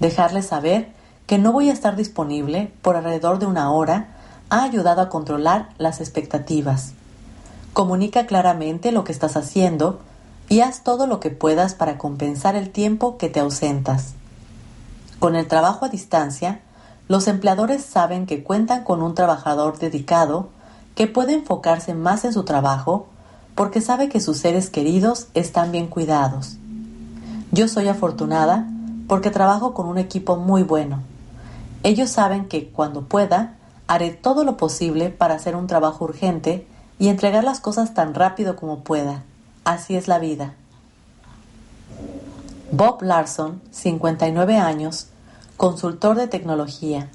Dejarle 0.00 0.42
saber 0.42 0.92
que 1.26 1.38
no 1.38 1.52
voy 1.52 1.70
a 1.70 1.72
estar 1.72 1.96
disponible 1.96 2.70
por 2.82 2.96
alrededor 2.96 3.38
de 3.38 3.46
una 3.46 3.72
hora 3.72 4.08
ha 4.50 4.64
ayudado 4.64 5.00
a 5.00 5.08
controlar 5.08 5.70
las 5.78 6.02
expectativas. 6.02 6.92
Comunica 7.72 8.26
claramente 8.26 8.92
lo 8.92 9.04
que 9.04 9.12
estás 9.12 9.36
haciendo 9.36 10.00
y 10.48 10.60
haz 10.60 10.82
todo 10.82 11.06
lo 11.06 11.20
que 11.20 11.30
puedas 11.30 11.74
para 11.74 11.96
compensar 11.96 12.54
el 12.54 12.70
tiempo 12.70 13.16
que 13.16 13.30
te 13.30 13.40
ausentas. 13.40 14.12
Con 15.18 15.36
el 15.36 15.46
trabajo 15.46 15.86
a 15.86 15.88
distancia, 15.88 16.60
los 17.08 17.28
empleadores 17.28 17.82
saben 17.82 18.26
que 18.26 18.42
cuentan 18.42 18.84
con 18.84 19.02
un 19.02 19.14
trabajador 19.14 19.78
dedicado 19.78 20.48
que 20.94 21.06
puede 21.06 21.32
enfocarse 21.32 21.94
más 21.94 22.24
en 22.24 22.32
su 22.32 22.44
trabajo 22.44 23.06
porque 23.54 23.80
sabe 23.80 24.08
que 24.08 24.20
sus 24.20 24.38
seres 24.38 24.68
queridos 24.68 25.28
están 25.32 25.72
bien 25.72 25.86
cuidados. 25.86 26.56
Yo 27.50 27.68
soy 27.68 27.88
afortunada 27.88 28.66
porque 29.08 29.30
trabajo 29.30 29.72
con 29.72 29.86
un 29.86 29.98
equipo 29.98 30.36
muy 30.36 30.62
bueno. 30.62 31.00
Ellos 31.82 32.10
saben 32.10 32.46
que 32.46 32.68
cuando 32.68 33.02
pueda, 33.02 33.54
haré 33.86 34.10
todo 34.10 34.44
lo 34.44 34.56
posible 34.56 35.08
para 35.08 35.34
hacer 35.34 35.56
un 35.56 35.66
trabajo 35.66 36.04
urgente 36.04 36.66
y 37.02 37.08
entregar 37.08 37.42
las 37.42 37.58
cosas 37.58 37.94
tan 37.94 38.14
rápido 38.14 38.54
como 38.54 38.84
pueda. 38.84 39.24
Así 39.64 39.96
es 39.96 40.06
la 40.06 40.20
vida. 40.20 40.54
Bob 42.70 43.02
Larson, 43.02 43.60
59 43.72 44.56
años, 44.56 45.08
consultor 45.56 46.16
de 46.16 46.28
tecnología. 46.28 47.08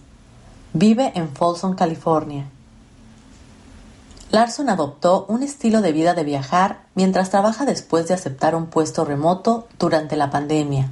Vive 0.73 1.13
en 1.15 1.29
Folsom, 1.29 1.75
California. 1.75 2.49
Larson 4.29 4.67
adoptó 4.67 5.25
un 5.29 5.41
estilo 5.41 5.79
de 5.79 5.93
vida 5.93 6.13
de 6.13 6.25
viajar 6.25 6.81
mientras 6.93 7.29
trabaja 7.29 7.63
después 7.63 8.09
de 8.09 8.13
aceptar 8.13 8.55
un 8.55 8.65
puesto 8.65 9.05
remoto 9.05 9.69
durante 9.79 10.17
la 10.17 10.29
pandemia. 10.29 10.89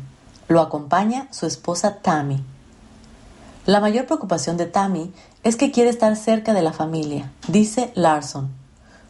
Lo 0.47 0.61
acompaña 0.61 1.27
su 1.31 1.45
esposa 1.45 1.97
Tammy. 1.97 2.41
La 3.65 3.81
mayor 3.81 4.05
preocupación 4.05 4.55
de 4.55 4.67
Tammy 4.67 5.13
es 5.43 5.57
que 5.57 5.71
quiere 5.71 5.89
estar 5.89 6.15
cerca 6.15 6.53
de 6.53 6.61
la 6.61 6.71
familia, 6.71 7.33
dice 7.49 7.91
Larson 7.95 8.63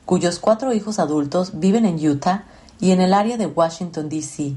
cuyos 0.06 0.40
cuatro 0.40 0.74
hijos 0.74 1.00
adultos 1.00 1.60
viven 1.60 1.86
en 1.86 2.06
Utah 2.06 2.44
y 2.80 2.92
en 2.92 3.02
el 3.02 3.14
área 3.14 3.38
de 3.38 3.48
Washington, 3.48 4.10
D.C. 4.10 4.54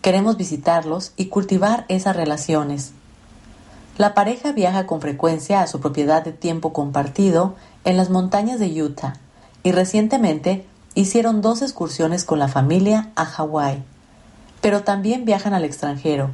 Queremos 0.00 0.36
visitarlos 0.36 1.12
y 1.16 1.26
cultivar 1.26 1.84
esas 1.88 2.16
relaciones. 2.16 2.92
La 3.98 4.14
pareja 4.14 4.52
viaja 4.52 4.86
con 4.86 5.00
frecuencia 5.00 5.62
a 5.62 5.66
su 5.66 5.80
propiedad 5.80 6.22
de 6.24 6.32
tiempo 6.32 6.72
compartido 6.72 7.54
en 7.84 7.96
las 7.96 8.10
montañas 8.10 8.58
de 8.58 8.82
Utah 8.82 9.14
y 9.62 9.72
recientemente 9.72 10.66
hicieron 10.94 11.40
dos 11.40 11.62
excursiones 11.62 12.24
con 12.24 12.38
la 12.38 12.48
familia 12.48 13.10
a 13.16 13.24
Hawái. 13.24 13.82
Pero 14.60 14.82
también 14.82 15.24
viajan 15.24 15.54
al 15.54 15.64
extranjero 15.64 16.30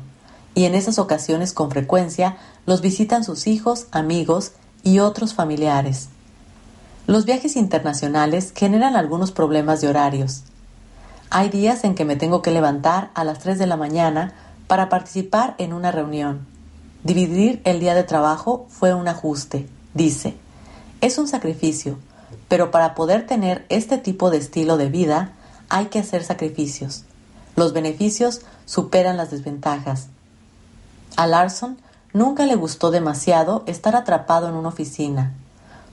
y 0.55 0.65
en 0.65 0.75
esas 0.75 0.99
ocasiones 0.99 1.53
con 1.53 1.71
frecuencia 1.71 2.37
los 2.67 2.81
visitan 2.81 3.25
sus 3.25 3.47
hijos, 3.47 3.87
amigos 3.91 4.53
y 4.83 4.99
otros 4.99 5.35
familiares. 5.35 6.09
Los 7.09 7.25
viajes 7.25 7.57
internacionales 7.57 8.53
generan 8.55 8.95
algunos 8.95 9.33
problemas 9.33 9.81
de 9.81 9.89
horarios. 9.89 10.45
Hay 11.31 11.49
días 11.49 11.83
en 11.83 11.97
que 11.97 12.05
me 12.05 12.15
tengo 12.15 12.43
que 12.43 12.53
levantar 12.53 13.11
a 13.15 13.25
las 13.25 13.41
3 13.41 13.59
de 13.59 13.67
la 13.67 13.77
mañana 13.77 14.35
para 14.69 14.89
participar 14.89 15.57
en 15.59 15.73
una 15.73 15.91
reunión. 15.91 16.47
Dividir 17.03 17.61
el 17.65 17.81
día 17.81 17.97
de 17.97 18.05
trabajo 18.05 18.67
fue 18.69 18.95
un 18.95 19.09
ajuste, 19.09 19.69
dice. 19.95 20.37
Es 21.01 21.19
un 21.19 21.27
sacrificio, 21.27 21.99
pero 22.47 22.71
para 22.71 22.95
poder 22.95 23.27
tener 23.27 23.67
este 23.69 23.99
tipo 23.99 24.31
de 24.31 24.39
estilo 24.39 24.77
de 24.77 24.89
vida 24.89 25.33
hay 25.69 25.87
que 25.87 25.99
hacer 25.99 26.23
sacrificios. 26.23 27.03
Los 27.57 27.73
beneficios 27.73 28.43
superan 28.65 29.17
las 29.17 29.33
desventajas. 29.33 30.07
A 31.17 31.27
Larson 31.27 31.79
nunca 32.13 32.47
le 32.47 32.55
gustó 32.55 32.93
demasiado 32.93 33.65
estar 33.67 33.97
atrapado 33.97 34.49
en 34.49 34.55
una 34.55 34.69
oficina 34.69 35.33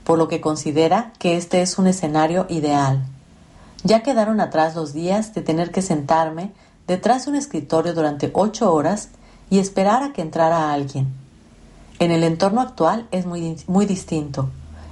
por 0.03 0.17
lo 0.17 0.27
que 0.27 0.41
considera 0.41 1.13
que 1.19 1.37
este 1.37 1.61
es 1.61 1.77
un 1.77 1.87
escenario 1.87 2.45
ideal. 2.49 3.05
Ya 3.83 4.03
quedaron 4.03 4.41
atrás 4.41 4.75
los 4.75 4.93
días 4.93 5.33
de 5.33 5.41
tener 5.41 5.71
que 5.71 5.81
sentarme 5.81 6.51
detrás 6.87 7.25
de 7.25 7.31
un 7.31 7.37
escritorio 7.37 7.93
durante 7.93 8.31
ocho 8.33 8.73
horas 8.73 9.09
y 9.49 9.59
esperar 9.59 10.03
a 10.03 10.13
que 10.13 10.21
entrara 10.21 10.73
alguien. 10.73 11.07
En 11.99 12.11
el 12.11 12.23
entorno 12.23 12.61
actual 12.61 13.07
es 13.11 13.25
muy, 13.25 13.57
muy 13.67 13.85
distinto. 13.85 14.49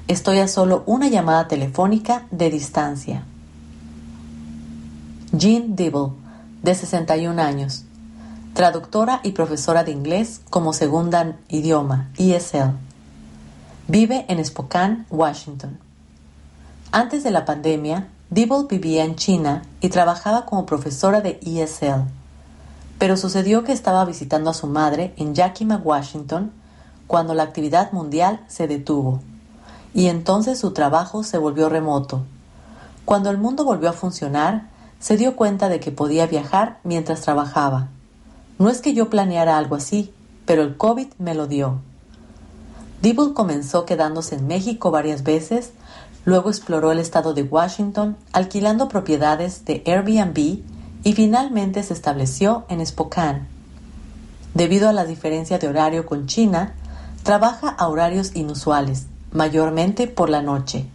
Estoy 0.07 0.39
a 0.39 0.47
solo 0.47 0.83
una 0.85 1.07
llamada 1.07 1.47
telefónica 1.47 2.27
de 2.31 2.49
distancia. 2.49 3.23
Jean 5.33 5.75
Dibble, 5.75 6.13
de 6.63 6.73
61 6.73 7.41
años, 7.41 7.83
traductora 8.53 9.19
y 9.23 9.33
profesora 9.33 9.83
de 9.83 9.91
inglés 9.91 10.41
como 10.49 10.73
segunda 10.73 11.37
idioma, 11.49 12.09
ESL. 12.17 12.86
Vive 13.89 14.25
en 14.27 14.43
Spokane, 14.43 15.05
Washington. 15.09 15.79
Antes 16.91 17.23
de 17.23 17.31
la 17.31 17.45
pandemia, 17.45 18.09
Dibble 18.29 18.67
vivía 18.69 19.05
en 19.05 19.15
China 19.15 19.61
y 19.79 19.87
trabajaba 19.87 20.45
como 20.45 20.65
profesora 20.65 21.21
de 21.21 21.39
ESL. 21.41 22.03
pero 22.99 23.15
sucedió 23.15 23.63
que 23.63 23.71
estaba 23.71 24.03
visitando 24.03 24.49
a 24.49 24.53
su 24.53 24.67
madre 24.67 25.13
en 25.15 25.35
Yakima, 25.35 25.77
Washington, 25.77 26.51
cuando 27.05 27.33
la 27.33 27.43
actividad 27.43 27.93
mundial 27.93 28.43
se 28.49 28.67
detuvo, 28.67 29.21
y 29.93 30.07
entonces 30.07 30.59
su 30.59 30.73
trabajo 30.73 31.23
se 31.23 31.37
volvió 31.37 31.69
remoto. 31.69 32.25
Cuando 33.05 33.29
el 33.29 33.37
mundo 33.37 33.63
volvió 33.63 33.89
a 33.89 33.93
funcionar, 33.93 34.67
se 34.99 35.15
dio 35.15 35.37
cuenta 35.37 35.69
de 35.69 35.79
que 35.79 35.93
podía 35.93 36.27
viajar 36.27 36.79
mientras 36.83 37.21
trabajaba. 37.21 37.87
No 38.59 38.69
es 38.69 38.81
que 38.81 38.93
yo 38.93 39.09
planeara 39.09 39.57
algo 39.57 39.75
así, 39.75 40.13
pero 40.45 40.63
el 40.63 40.75
COVID 40.75 41.07
me 41.19 41.35
lo 41.35 41.47
dio. 41.47 41.79
Dibble 43.01 43.33
comenzó 43.33 43.85
quedándose 43.85 44.35
en 44.35 44.47
México 44.47 44.89
varias 44.91 45.23
veces, 45.23 45.71
luego 46.25 46.49
exploró 46.49 46.91
el 46.91 46.99
estado 46.99 47.33
de 47.33 47.43
Washington, 47.43 48.17
alquilando 48.33 48.87
propiedades 48.87 49.65
de 49.65 49.83
Airbnb 49.85 50.61
y 51.03 51.13
finalmente 51.13 51.83
se 51.83 51.93
estableció 51.93 52.65
en 52.69 52.85
Spokane. 52.85 53.45
Debido 54.53 54.89
a 54.89 54.93
la 54.93 55.05
diferencia 55.05 55.59
de 55.59 55.67
horario 55.67 56.05
con 56.05 56.25
China, 56.25 56.73
trabaja 57.23 57.69
a 57.69 57.87
horarios 57.87 58.35
inusuales, 58.35 59.05
mayormente 59.31 60.07
por 60.07 60.29
la 60.29 60.41
noche. 60.41 60.87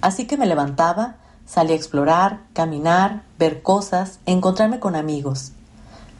Así 0.00 0.26
que 0.26 0.36
me 0.36 0.46
levantaba, 0.46 1.16
salí 1.46 1.72
a 1.72 1.76
explorar, 1.76 2.40
caminar, 2.52 3.22
ver 3.38 3.62
cosas, 3.62 4.20
encontrarme 4.26 4.78
con 4.78 4.94
amigos. 4.94 5.52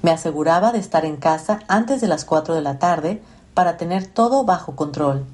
Me 0.03 0.11
aseguraba 0.11 0.73
de 0.73 0.81
estar 0.81 1.05
en 1.05 1.17
casa 1.17 1.61
antes 1.69 2.01
de 2.01 2.09
las 2.09 2.25
4 2.25 2.55
de 2.55 2.63
la 2.63 2.79
tarde 2.79 3.23
para 3.55 3.77
tener 3.77 4.07
todo 4.07 4.45
bajo 4.45 4.77
control. 4.77 5.25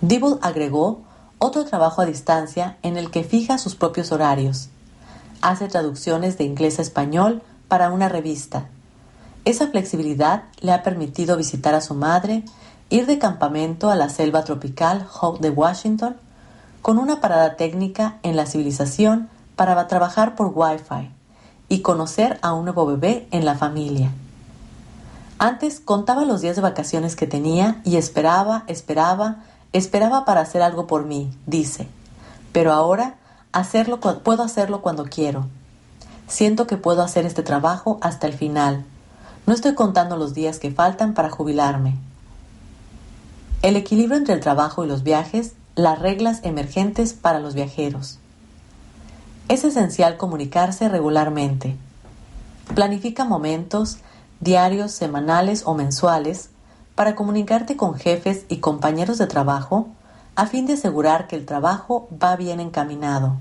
Dibble 0.00 0.36
agregó 0.42 1.00
otro 1.38 1.64
trabajo 1.64 2.02
a 2.02 2.06
distancia 2.06 2.76
en 2.82 2.96
el 2.96 3.10
que 3.10 3.24
fija 3.24 3.56
sus 3.56 3.74
propios 3.74 4.12
horarios. 4.12 4.68
Hace 5.40 5.68
traducciones 5.68 6.36
de 6.36 6.44
inglés 6.44 6.78
a 6.78 6.82
español 6.82 7.42
para 7.68 7.90
una 7.90 8.08
revista. 8.08 8.66
Esa 9.44 9.68
flexibilidad 9.68 10.44
le 10.60 10.72
ha 10.72 10.82
permitido 10.82 11.36
visitar 11.36 11.74
a 11.74 11.80
su 11.80 11.94
madre, 11.94 12.44
ir 12.90 13.06
de 13.06 13.18
campamento 13.18 13.90
a 13.90 13.96
la 13.96 14.10
selva 14.10 14.44
tropical 14.44 15.06
Hope 15.18 15.40
de 15.40 15.50
Washington, 15.50 16.16
con 16.82 16.98
una 16.98 17.20
parada 17.20 17.56
técnica 17.56 18.18
en 18.22 18.36
la 18.36 18.46
civilización 18.46 19.30
para 19.56 19.86
trabajar 19.86 20.34
por 20.34 20.52
Wi-Fi 20.54 21.10
y 21.68 21.80
conocer 21.80 22.38
a 22.42 22.52
un 22.52 22.64
nuevo 22.64 22.84
bebé 22.84 23.28
en 23.30 23.44
la 23.44 23.54
familia. 23.54 24.10
Antes 25.42 25.80
contaba 25.80 26.26
los 26.26 26.42
días 26.42 26.56
de 26.56 26.60
vacaciones 26.60 27.16
que 27.16 27.26
tenía 27.26 27.80
y 27.82 27.96
esperaba, 27.96 28.64
esperaba, 28.66 29.36
esperaba 29.72 30.26
para 30.26 30.42
hacer 30.42 30.60
algo 30.60 30.86
por 30.86 31.06
mí, 31.06 31.32
dice. 31.46 31.88
Pero 32.52 32.74
ahora 32.74 33.14
hacerlo, 33.50 34.00
puedo 34.00 34.42
hacerlo 34.42 34.82
cuando 34.82 35.06
quiero. 35.06 35.46
Siento 36.28 36.66
que 36.66 36.76
puedo 36.76 37.00
hacer 37.00 37.24
este 37.24 37.42
trabajo 37.42 37.98
hasta 38.02 38.26
el 38.26 38.34
final. 38.34 38.84
No 39.46 39.54
estoy 39.54 39.74
contando 39.74 40.18
los 40.18 40.34
días 40.34 40.58
que 40.58 40.72
faltan 40.72 41.14
para 41.14 41.30
jubilarme. 41.30 41.96
El 43.62 43.76
equilibrio 43.76 44.18
entre 44.18 44.34
el 44.34 44.40
trabajo 44.40 44.84
y 44.84 44.88
los 44.88 45.04
viajes, 45.04 45.54
las 45.74 46.00
reglas 46.00 46.40
emergentes 46.42 47.14
para 47.14 47.40
los 47.40 47.54
viajeros. 47.54 48.18
Es 49.48 49.64
esencial 49.64 50.18
comunicarse 50.18 50.90
regularmente. 50.90 51.78
Planifica 52.74 53.24
momentos, 53.24 54.00
diarios, 54.40 54.90
semanales 54.92 55.62
o 55.66 55.74
mensuales, 55.74 56.50
para 56.94 57.14
comunicarte 57.14 57.76
con 57.76 57.94
jefes 57.94 58.44
y 58.48 58.58
compañeros 58.58 59.18
de 59.18 59.26
trabajo 59.26 59.88
a 60.34 60.46
fin 60.46 60.66
de 60.66 60.74
asegurar 60.74 61.26
que 61.28 61.36
el 61.36 61.46
trabajo 61.46 62.08
va 62.22 62.36
bien 62.36 62.60
encaminado. 62.60 63.36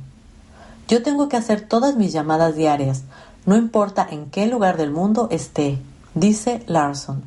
Yo 0.87 1.03
tengo 1.03 1.29
que 1.29 1.37
hacer 1.37 1.61
todas 1.61 1.95
mis 1.95 2.11
llamadas 2.11 2.55
diarias, 2.55 3.03
no 3.45 3.55
importa 3.55 4.05
en 4.09 4.29
qué 4.29 4.47
lugar 4.47 4.77
del 4.77 4.91
mundo 4.91 5.27
esté, 5.31 5.81
dice 6.13 6.63
Larson. 6.67 7.23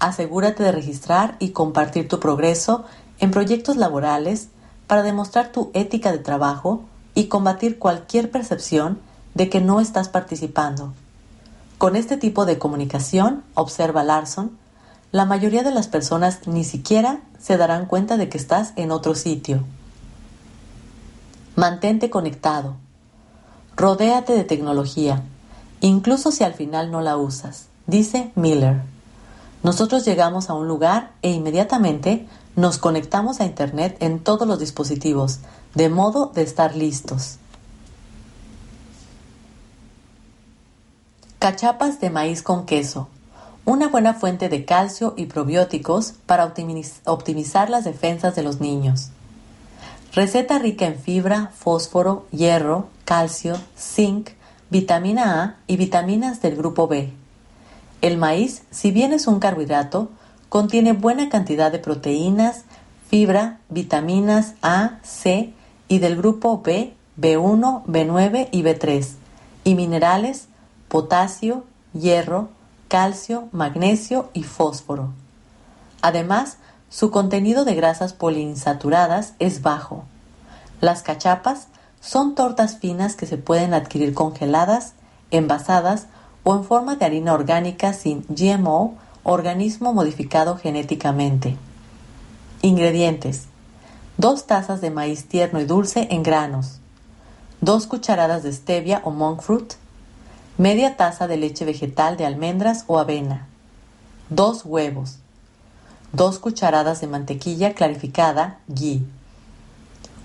Asegúrate 0.00 0.62
de 0.62 0.72
registrar 0.72 1.36
y 1.38 1.50
compartir 1.50 2.08
tu 2.08 2.20
progreso 2.20 2.84
en 3.18 3.30
proyectos 3.30 3.76
laborales 3.76 4.48
para 4.86 5.02
demostrar 5.02 5.50
tu 5.50 5.70
ética 5.74 6.12
de 6.12 6.18
trabajo 6.18 6.82
y 7.14 7.26
combatir 7.26 7.78
cualquier 7.78 8.30
percepción 8.30 8.98
de 9.34 9.48
que 9.48 9.60
no 9.60 9.80
estás 9.80 10.08
participando. 10.08 10.92
Con 11.78 11.94
este 11.94 12.16
tipo 12.16 12.44
de 12.44 12.58
comunicación, 12.58 13.44
observa 13.54 14.02
Larson, 14.02 14.50
la 15.12 15.24
mayoría 15.24 15.62
de 15.62 15.70
las 15.70 15.86
personas 15.86 16.40
ni 16.48 16.64
siquiera 16.64 17.20
se 17.38 17.56
darán 17.56 17.86
cuenta 17.86 18.16
de 18.16 18.28
que 18.28 18.36
estás 18.36 18.72
en 18.74 18.90
otro 18.90 19.14
sitio. 19.14 19.62
Mantente 21.54 22.10
conectado. 22.10 22.74
Rodéate 23.76 24.32
de 24.32 24.42
tecnología, 24.42 25.22
incluso 25.80 26.32
si 26.32 26.42
al 26.42 26.54
final 26.54 26.90
no 26.90 27.00
la 27.00 27.16
usas, 27.16 27.66
dice 27.86 28.32
Miller. 28.34 28.82
Nosotros 29.62 30.04
llegamos 30.04 30.50
a 30.50 30.54
un 30.54 30.66
lugar 30.66 31.12
e 31.22 31.30
inmediatamente 31.30 32.26
nos 32.56 32.78
conectamos 32.78 33.40
a 33.40 33.44
Internet 33.44 33.96
en 34.00 34.18
todos 34.18 34.48
los 34.48 34.58
dispositivos, 34.58 35.38
de 35.76 35.88
modo 35.88 36.32
de 36.34 36.42
estar 36.42 36.74
listos. 36.74 37.38
Cachapas 41.38 42.00
de 42.00 42.10
maíz 42.10 42.42
con 42.42 42.66
queso. 42.66 43.06
Una 43.64 43.86
buena 43.86 44.14
fuente 44.14 44.48
de 44.48 44.64
calcio 44.64 45.14
y 45.16 45.26
probióticos 45.26 46.14
para 46.26 46.52
optimizar 47.04 47.70
las 47.70 47.84
defensas 47.84 48.34
de 48.34 48.42
los 48.42 48.60
niños. 48.60 49.10
Receta 50.12 50.58
rica 50.58 50.86
en 50.86 50.98
fibra, 50.98 51.52
fósforo, 51.56 52.26
hierro, 52.32 52.88
calcio, 53.04 53.56
zinc, 53.78 54.30
vitamina 54.68 55.44
A 55.44 55.56
y 55.68 55.76
vitaminas 55.76 56.42
del 56.42 56.56
grupo 56.56 56.88
B. 56.88 57.12
El 58.00 58.18
maíz, 58.18 58.62
si 58.72 58.90
bien 58.90 59.12
es 59.12 59.28
un 59.28 59.38
carbohidrato, 59.38 60.10
contiene 60.48 60.92
buena 60.92 61.28
cantidad 61.28 61.70
de 61.70 61.78
proteínas, 61.78 62.64
fibra, 63.08 63.60
vitaminas 63.68 64.54
A, 64.60 64.98
C 65.04 65.52
y 65.86 66.00
del 66.00 66.16
grupo 66.16 66.62
B, 66.62 66.94
B1, 67.16 67.84
B9 67.84 68.48
y 68.50 68.62
B3, 68.64 69.06
y 69.62 69.76
minerales, 69.76 70.47
potasio, 70.88 71.64
hierro, 71.92 72.48
calcio, 72.88 73.48
magnesio 73.52 74.30
y 74.32 74.42
fósforo. 74.42 75.10
Además, 76.00 76.56
su 76.90 77.10
contenido 77.10 77.64
de 77.64 77.74
grasas 77.74 78.12
poliinsaturadas 78.14 79.34
es 79.38 79.62
bajo. 79.62 80.04
Las 80.80 81.02
cachapas 81.02 81.68
son 82.00 82.34
tortas 82.34 82.78
finas 82.78 83.14
que 83.16 83.26
se 83.26 83.36
pueden 83.36 83.74
adquirir 83.74 84.14
congeladas, 84.14 84.94
envasadas 85.30 86.06
o 86.44 86.54
en 86.54 86.64
forma 86.64 86.96
de 86.96 87.04
harina 87.04 87.34
orgánica 87.34 87.92
sin 87.92 88.24
GMO, 88.28 88.94
organismo 89.24 89.92
modificado 89.92 90.56
genéticamente. 90.56 91.56
Ingredientes: 92.62 93.46
2 94.16 94.46
tazas 94.46 94.80
de 94.80 94.90
maíz 94.90 95.28
tierno 95.28 95.60
y 95.60 95.64
dulce 95.64 96.08
en 96.10 96.22
granos, 96.22 96.80
2 97.60 97.86
cucharadas 97.86 98.42
de 98.44 98.52
stevia 98.52 99.02
o 99.04 99.10
monk 99.10 99.42
fruit, 99.42 99.74
media 100.58 100.96
taza 100.96 101.28
de 101.28 101.36
leche 101.36 101.64
vegetal 101.64 102.16
de 102.16 102.26
almendras 102.26 102.84
o 102.88 102.98
avena, 102.98 103.46
2 104.30 104.64
huevos, 104.64 105.18
2 106.12 106.38
cucharadas 106.40 107.00
de 107.00 107.06
mantequilla 107.06 107.74
clarificada, 107.74 108.58
ghee, 108.66 109.06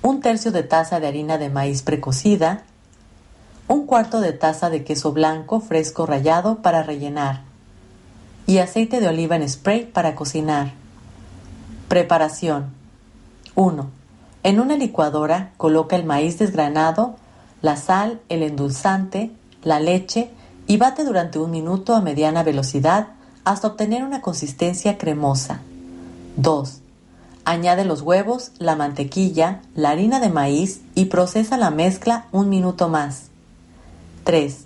un 0.01 0.21
tercio 0.21 0.51
de 0.51 0.63
taza 0.63 0.99
de 0.99 1.07
harina 1.07 1.37
de 1.37 1.49
maíz 1.49 1.83
precocida, 1.83 2.63
un 3.67 3.85
cuarto 3.85 4.21
de 4.21 4.33
taza 4.33 4.71
de 4.71 4.83
queso 4.83 5.13
blanco 5.13 5.61
fresco 5.61 6.05
rallado 6.07 6.63
para 6.63 6.81
rellenar 6.81 7.43
y 8.47 8.57
aceite 8.57 8.99
de 8.99 9.07
oliva 9.07 9.35
en 9.35 9.47
spray 9.47 9.85
para 9.85 10.15
cocinar. 10.15 10.73
Preparación 11.87 12.73
1. 13.55 13.89
En 14.41 14.59
una 14.59 14.75
licuadora 14.75 15.51
coloca 15.57 15.95
el 15.95 16.05
maíz 16.05 16.39
desgranado, 16.39 17.15
la 17.61 17.77
sal, 17.77 18.19
el 18.27 18.43
endulzante, 18.43 19.31
la 19.63 19.79
leche 19.79 20.29
y 20.67 20.77
bate 20.77 21.03
durante 21.03 21.39
un 21.39 21.51
minuto 21.51 21.95
a 21.95 22.01
mediana 22.01 22.43
velocidad 22.43 23.09
hasta 23.43 23.67
obtener 23.67 24.03
una 24.03 24.21
consistencia 24.21 24.97
cremosa. 24.97 25.61
2. 26.37 26.79
Añade 27.45 27.83
los 27.83 28.01
huevos, 28.01 28.51
la 28.57 28.75
mantequilla, 28.75 29.61
la 29.75 29.89
harina 29.89 30.19
de 30.19 30.29
maíz 30.29 30.81
y 30.95 31.05
procesa 31.05 31.57
la 31.57 31.71
mezcla 31.71 32.27
un 32.31 32.49
minuto 32.49 32.87
más. 32.87 33.27
3. 34.23 34.65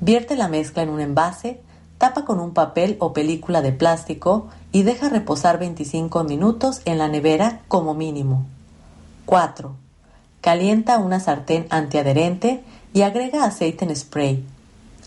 Vierte 0.00 0.36
la 0.36 0.46
mezcla 0.46 0.82
en 0.82 0.90
un 0.90 1.00
envase, 1.00 1.60
tapa 1.98 2.24
con 2.24 2.38
un 2.38 2.52
papel 2.52 2.96
o 3.00 3.12
película 3.12 3.60
de 3.60 3.72
plástico 3.72 4.48
y 4.70 4.84
deja 4.84 5.08
reposar 5.08 5.58
25 5.58 6.22
minutos 6.24 6.82
en 6.84 6.98
la 6.98 7.08
nevera 7.08 7.62
como 7.66 7.94
mínimo. 7.94 8.46
4. 9.24 9.74
Calienta 10.40 10.98
una 10.98 11.18
sartén 11.18 11.66
antiadherente 11.70 12.62
y 12.92 13.02
agrega 13.02 13.44
aceite 13.44 13.84
en 13.84 13.94
spray. 13.94 14.44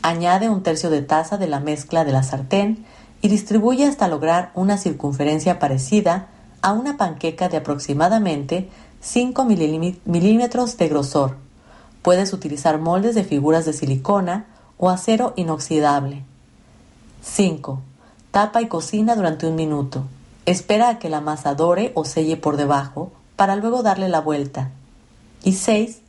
Añade 0.01 0.49
un 0.49 0.63
tercio 0.63 0.89
de 0.89 1.01
taza 1.01 1.37
de 1.37 1.47
la 1.47 1.59
mezcla 1.59 2.05
de 2.05 2.11
la 2.11 2.23
sartén 2.23 2.85
y 3.21 3.27
distribuye 3.27 3.85
hasta 3.85 4.07
lograr 4.07 4.51
una 4.55 4.77
circunferencia 4.77 5.59
parecida 5.59 6.27
a 6.61 6.73
una 6.73 6.97
panqueca 6.97 7.49
de 7.49 7.57
aproximadamente 7.57 8.69
5 9.01 9.45
milímetros 9.45 10.77
de 10.77 10.87
grosor. 10.87 11.37
Puedes 12.01 12.33
utilizar 12.33 12.79
moldes 12.79 13.15
de 13.15 13.23
figuras 13.23 13.65
de 13.65 13.73
silicona 13.73 14.45
o 14.77 14.89
acero 14.89 15.33
inoxidable. 15.35 16.23
5. 17.21 17.81
Tapa 18.31 18.61
y 18.61 18.67
cocina 18.67 19.15
durante 19.15 19.47
un 19.47 19.55
minuto. 19.55 20.05
Espera 20.45 20.89
a 20.89 20.99
que 20.99 21.09
la 21.09 21.21
masa 21.21 21.55
dore 21.55 21.91
o 21.95 22.05
selle 22.05 22.37
por 22.37 22.55
debajo 22.55 23.11
para 23.35 23.55
luego 23.55 23.83
darle 23.83 24.07
la 24.09 24.21
vuelta. 24.21 24.71
Y 25.43 25.53
6. 25.53 25.99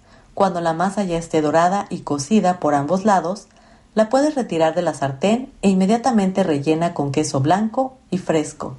Cuando 0.40 0.62
la 0.62 0.72
masa 0.72 1.04
ya 1.04 1.18
esté 1.18 1.42
dorada 1.42 1.84
y 1.90 1.98
cocida 1.98 2.60
por 2.60 2.74
ambos 2.74 3.04
lados, 3.04 3.46
la 3.94 4.08
puedes 4.08 4.34
retirar 4.36 4.74
de 4.74 4.80
la 4.80 4.94
sartén 4.94 5.52
e 5.60 5.68
inmediatamente 5.68 6.42
rellena 6.42 6.94
con 6.94 7.12
queso 7.12 7.40
blanco 7.40 7.98
y 8.10 8.16
fresco. 8.16 8.74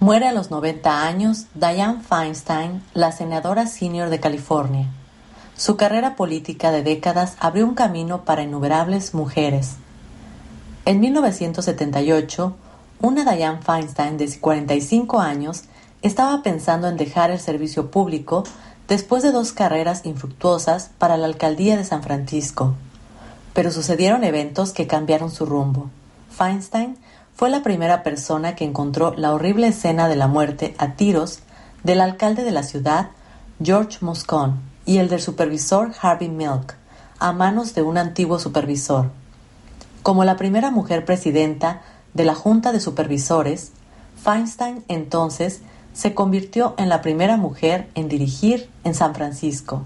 Muere 0.00 0.26
a 0.26 0.32
los 0.32 0.50
90 0.50 1.06
años 1.06 1.48
Dianne 1.52 2.02
Feinstein, 2.02 2.82
la 2.94 3.12
senadora 3.12 3.66
senior 3.66 4.08
de 4.08 4.18
California. 4.18 4.86
Su 5.54 5.76
carrera 5.76 6.16
política 6.16 6.70
de 6.70 6.82
décadas 6.82 7.36
abrió 7.40 7.66
un 7.66 7.74
camino 7.74 8.24
para 8.24 8.42
innumerables 8.42 9.12
mujeres. 9.12 9.74
En 10.86 11.00
1978, 11.00 12.56
una 13.02 13.30
Dianne 13.30 13.60
Feinstein 13.60 14.16
de 14.16 14.40
45 14.40 15.20
años 15.20 15.64
estaba 16.02 16.42
pensando 16.42 16.88
en 16.88 16.96
dejar 16.96 17.30
el 17.30 17.40
servicio 17.40 17.90
público 17.90 18.44
después 18.88 19.22
de 19.22 19.32
dos 19.32 19.52
carreras 19.52 20.04
infructuosas 20.04 20.90
para 20.98 21.16
la 21.16 21.26
alcaldía 21.26 21.76
de 21.76 21.84
San 21.84 22.02
Francisco. 22.02 22.74
Pero 23.52 23.70
sucedieron 23.70 24.24
eventos 24.24 24.72
que 24.72 24.86
cambiaron 24.86 25.30
su 25.30 25.46
rumbo. 25.46 25.90
Feinstein 26.30 26.96
fue 27.34 27.50
la 27.50 27.62
primera 27.62 28.02
persona 28.02 28.54
que 28.54 28.64
encontró 28.64 29.14
la 29.16 29.32
horrible 29.32 29.68
escena 29.68 30.08
de 30.08 30.16
la 30.16 30.26
muerte 30.26 30.74
a 30.78 30.92
tiros 30.94 31.40
del 31.82 32.00
alcalde 32.00 32.44
de 32.44 32.50
la 32.50 32.62
ciudad, 32.62 33.10
George 33.62 33.98
Moscone, 34.00 34.54
y 34.86 34.98
el 34.98 35.08
del 35.08 35.20
supervisor 35.20 35.92
Harvey 36.00 36.28
Milk, 36.28 36.76
a 37.18 37.32
manos 37.32 37.74
de 37.74 37.82
un 37.82 37.98
antiguo 37.98 38.38
supervisor. 38.38 39.10
Como 40.02 40.24
la 40.24 40.36
primera 40.36 40.70
mujer 40.70 41.04
presidenta 41.04 41.82
de 42.14 42.24
la 42.24 42.34
Junta 42.34 42.72
de 42.72 42.80
Supervisores, 42.80 43.72
Feinstein 44.22 44.84
entonces 44.88 45.60
se 45.96 46.14
convirtió 46.14 46.74
en 46.76 46.90
la 46.90 47.00
primera 47.00 47.38
mujer 47.38 47.88
en 47.94 48.08
dirigir 48.08 48.68
en 48.84 48.94
San 48.94 49.14
Francisco. 49.14 49.84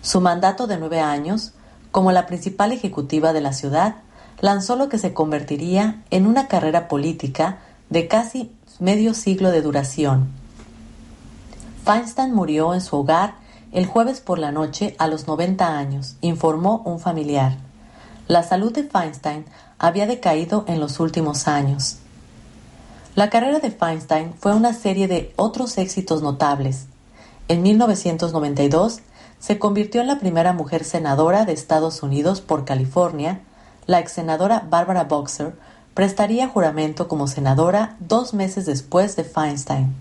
Su 0.00 0.20
mandato 0.20 0.68
de 0.68 0.78
nueve 0.78 1.00
años, 1.00 1.52
como 1.90 2.12
la 2.12 2.26
principal 2.26 2.70
ejecutiva 2.70 3.32
de 3.32 3.40
la 3.40 3.52
ciudad, 3.52 3.96
lanzó 4.40 4.76
lo 4.76 4.88
que 4.88 4.98
se 4.98 5.12
convertiría 5.12 6.04
en 6.10 6.26
una 6.26 6.46
carrera 6.46 6.86
política 6.86 7.58
de 7.90 8.06
casi 8.06 8.52
medio 8.78 9.12
siglo 9.12 9.50
de 9.50 9.60
duración. 9.60 10.28
Feinstein 11.84 12.32
murió 12.32 12.72
en 12.72 12.80
su 12.80 12.96
hogar 12.96 13.34
el 13.72 13.86
jueves 13.86 14.20
por 14.20 14.38
la 14.38 14.52
noche 14.52 14.94
a 14.98 15.08
los 15.08 15.26
90 15.26 15.76
años, 15.76 16.14
informó 16.20 16.80
un 16.84 17.00
familiar. 17.00 17.56
La 18.28 18.44
salud 18.44 18.72
de 18.72 18.84
Feinstein 18.84 19.46
había 19.80 20.06
decaído 20.06 20.64
en 20.68 20.78
los 20.78 21.00
últimos 21.00 21.48
años. 21.48 21.98
La 23.14 23.30
carrera 23.30 23.60
de 23.60 23.70
Feinstein 23.70 24.34
fue 24.38 24.54
una 24.54 24.72
serie 24.72 25.08
de 25.08 25.32
otros 25.36 25.78
éxitos 25.78 26.22
notables. 26.22 26.86
En 27.48 27.62
1992 27.62 29.00
se 29.38 29.58
convirtió 29.58 30.00
en 30.00 30.08
la 30.08 30.18
primera 30.18 30.52
mujer 30.52 30.84
senadora 30.84 31.44
de 31.44 31.52
Estados 31.52 32.02
Unidos 32.02 32.40
por 32.40 32.64
California 32.64 33.40
la 33.86 34.00
ex 34.00 34.12
senadora 34.12 34.66
Barbara 34.70 35.04
Boxer 35.04 35.54
prestaría 35.92 36.48
juramento 36.48 37.06
como 37.06 37.28
senadora 37.28 37.96
dos 38.00 38.32
meses 38.32 38.64
después 38.64 39.14
de 39.14 39.24
Feinstein. 39.24 39.94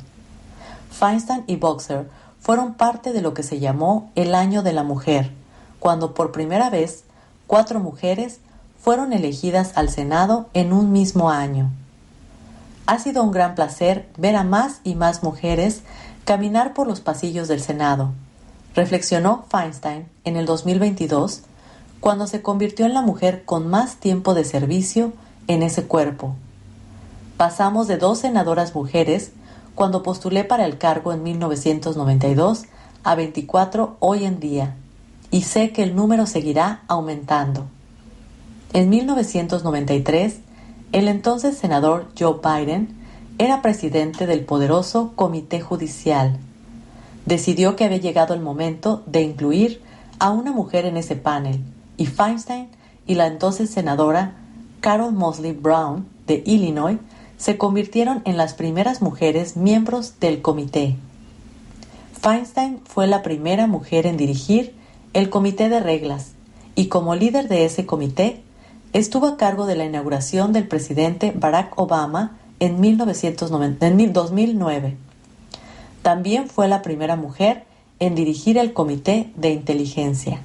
Feinstein 0.89 1.43
y 1.47 1.57
Boxer 1.57 2.09
fueron 2.39 2.75
parte 2.75 3.11
de 3.11 3.21
lo 3.21 3.33
que 3.33 3.43
se 3.43 3.59
llamó 3.59 4.09
el 4.15 4.35
Año 4.35 4.63
de 4.63 4.73
la 4.73 4.83
Mujer, 4.83 5.31
cuando 5.79 6.13
por 6.13 6.31
primera 6.31 6.69
vez 6.69 7.03
cuatro 7.45 7.81
mujeres 7.81 8.39
fueron 8.81 9.11
elegidas 9.11 9.73
al 9.75 9.89
Senado 9.89 10.49
en 10.53 10.71
un 10.71 10.93
mismo 10.93 11.29
año. 11.29 11.69
Ha 12.85 12.99
sido 12.99 13.23
un 13.23 13.31
gran 13.31 13.55
placer 13.55 14.09
ver 14.17 14.35
a 14.35 14.43
más 14.43 14.81
y 14.83 14.95
más 14.95 15.23
mujeres 15.23 15.83
caminar 16.25 16.73
por 16.73 16.87
los 16.87 16.99
pasillos 16.99 17.47
del 17.47 17.61
Senado, 17.61 18.11
reflexionó 18.75 19.45
Feinstein 19.49 20.07
en 20.25 20.35
el 20.35 20.45
2022 20.45 21.43
cuando 22.01 22.27
se 22.27 22.41
convirtió 22.41 22.85
en 22.85 22.93
la 22.93 23.01
mujer 23.01 23.45
con 23.45 23.69
más 23.69 23.95
tiempo 23.95 24.33
de 24.33 24.43
servicio 24.43 25.13
en 25.47 25.63
ese 25.63 25.85
cuerpo. 25.85 26.35
Pasamos 27.37 27.87
de 27.87 27.97
dos 27.97 28.19
senadoras 28.19 28.75
mujeres 28.75 29.31
cuando 29.75 30.03
postulé 30.03 30.43
para 30.43 30.65
el 30.65 30.77
cargo 30.77 31.13
en 31.13 31.23
1992 31.23 32.63
a 33.03 33.15
24 33.15 33.95
hoy 33.99 34.25
en 34.25 34.39
día, 34.39 34.75
y 35.31 35.43
sé 35.43 35.71
que 35.71 35.83
el 35.83 35.95
número 35.95 36.25
seguirá 36.25 36.83
aumentando. 36.87 37.65
En 38.73 38.89
1993, 38.89 40.39
el 40.93 41.07
entonces 41.07 41.57
senador 41.57 42.07
Joe 42.17 42.35
Biden 42.43 42.95
era 43.39 43.63
presidente 43.63 44.27
del 44.27 44.45
poderoso 44.45 45.13
Comité 45.15 45.59
Judicial. 45.59 46.37
Decidió 47.25 47.75
que 47.75 47.83
había 47.83 47.97
llegado 47.97 48.35
el 48.35 48.41
momento 48.41 49.01
de 49.07 49.21
incluir 49.21 49.81
a 50.19 50.29
una 50.29 50.51
mujer 50.51 50.85
en 50.85 50.95
ese 50.95 51.15
panel 51.15 51.61
y 51.97 52.05
Feinstein 52.05 52.67
y 53.07 53.15
la 53.15 53.25
entonces 53.25 53.71
senadora 53.71 54.35
Carol 54.81 55.13
Mosley 55.13 55.53
Brown 55.53 56.05
de 56.27 56.43
Illinois 56.45 56.99
se 57.37 57.57
convirtieron 57.57 58.21
en 58.25 58.37
las 58.37 58.53
primeras 58.53 59.01
mujeres 59.01 59.57
miembros 59.57 60.19
del 60.19 60.43
comité. 60.43 60.95
Feinstein 62.21 62.81
fue 62.85 63.07
la 63.07 63.23
primera 63.23 63.65
mujer 63.65 64.05
en 64.05 64.15
dirigir 64.15 64.75
el 65.13 65.31
comité 65.31 65.69
de 65.69 65.79
reglas 65.79 66.33
y 66.75 66.85
como 66.85 67.15
líder 67.15 67.47
de 67.47 67.65
ese 67.65 67.87
comité 67.87 68.42
estuvo 68.93 69.27
a 69.27 69.37
cargo 69.37 69.65
de 69.65 69.75
la 69.75 69.85
inauguración 69.85 70.53
del 70.53 70.67
presidente 70.67 71.33
Barack 71.35 71.77
Obama 71.79 72.37
en, 72.59 72.81
2009. 74.13 74.97
También 76.01 76.47
fue 76.47 76.67
la 76.67 76.81
primera 76.81 77.15
mujer 77.15 77.65
en 77.99 78.15
dirigir 78.15 78.57
el 78.57 78.73
comité 78.73 79.31
de 79.35 79.51
inteligencia 79.51 80.41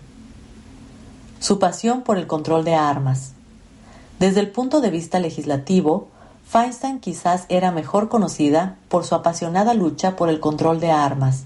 su 1.40 1.58
pasión 1.58 2.02
por 2.02 2.18
el 2.18 2.26
control 2.26 2.64
de 2.64 2.74
armas. 2.74 3.32
Desde 4.18 4.40
el 4.40 4.50
punto 4.50 4.80
de 4.80 4.90
vista 4.90 5.20
legislativo, 5.20 6.08
Feinstein 6.48 6.98
quizás 6.98 7.46
era 7.48 7.70
mejor 7.70 8.08
conocida 8.08 8.76
por 8.88 9.04
su 9.04 9.14
apasionada 9.14 9.74
lucha 9.74 10.16
por 10.16 10.28
el 10.28 10.40
control 10.40 10.80
de 10.80 10.90
armas. 10.90 11.44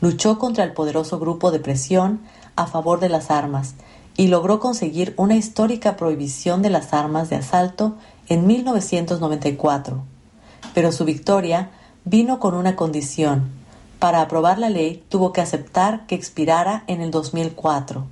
Luchó 0.00 0.38
contra 0.38 0.64
el 0.64 0.72
poderoso 0.72 1.20
grupo 1.20 1.52
de 1.52 1.60
presión 1.60 2.20
a 2.56 2.66
favor 2.66 2.98
de 2.98 3.08
las 3.08 3.30
armas 3.30 3.74
y 4.16 4.28
logró 4.28 4.60
conseguir 4.60 5.14
una 5.16 5.36
histórica 5.36 5.96
prohibición 5.96 6.62
de 6.62 6.70
las 6.70 6.92
armas 6.92 7.30
de 7.30 7.36
asalto 7.36 7.96
en 8.28 8.46
1994. 8.46 10.02
Pero 10.74 10.92
su 10.92 11.04
victoria 11.04 11.70
vino 12.04 12.40
con 12.40 12.54
una 12.54 12.76
condición. 12.76 13.50
Para 13.98 14.20
aprobar 14.20 14.58
la 14.58 14.70
ley 14.70 15.04
tuvo 15.08 15.32
que 15.32 15.40
aceptar 15.40 16.06
que 16.06 16.14
expirara 16.14 16.84
en 16.86 17.00
el 17.00 17.10
2004 17.10 18.06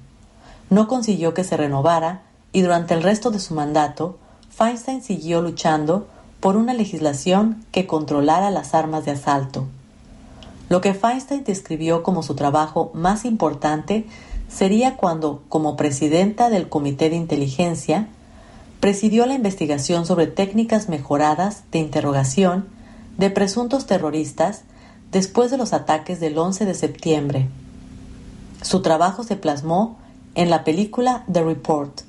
no 0.70 0.86
consiguió 0.86 1.34
que 1.34 1.44
se 1.44 1.56
renovara 1.56 2.22
y 2.52 2.62
durante 2.62 2.94
el 2.94 3.02
resto 3.02 3.30
de 3.30 3.40
su 3.40 3.54
mandato, 3.54 4.18
Feinstein 4.50 5.02
siguió 5.02 5.42
luchando 5.42 6.06
por 6.38 6.56
una 6.56 6.72
legislación 6.72 7.64
que 7.72 7.86
controlara 7.86 8.50
las 8.50 8.72
armas 8.74 9.04
de 9.04 9.10
asalto. 9.10 9.66
Lo 10.68 10.80
que 10.80 10.94
Feinstein 10.94 11.44
describió 11.44 12.02
como 12.04 12.22
su 12.22 12.36
trabajo 12.36 12.92
más 12.94 13.24
importante 13.24 14.06
sería 14.52 14.96
cuando, 14.96 15.42
como 15.48 15.76
presidenta 15.76 16.50
del 16.50 16.68
Comité 16.68 17.08
de 17.08 17.16
Inteligencia, 17.16 18.08
presidió 18.80 19.26
la 19.26 19.34
investigación 19.34 20.06
sobre 20.06 20.26
técnicas 20.26 20.88
mejoradas 20.88 21.64
de 21.70 21.78
interrogación 21.78 22.66
de 23.18 23.30
presuntos 23.30 23.86
terroristas 23.86 24.62
después 25.12 25.50
de 25.50 25.58
los 25.58 25.72
ataques 25.72 26.20
del 26.20 26.36
11 26.36 26.64
de 26.64 26.74
septiembre. 26.74 27.48
Su 28.62 28.82
trabajo 28.82 29.22
se 29.22 29.36
plasmó 29.36 29.98
en 30.34 30.50
la 30.50 30.64
película 30.64 31.24
The 31.30 31.42
Report, 31.42 32.00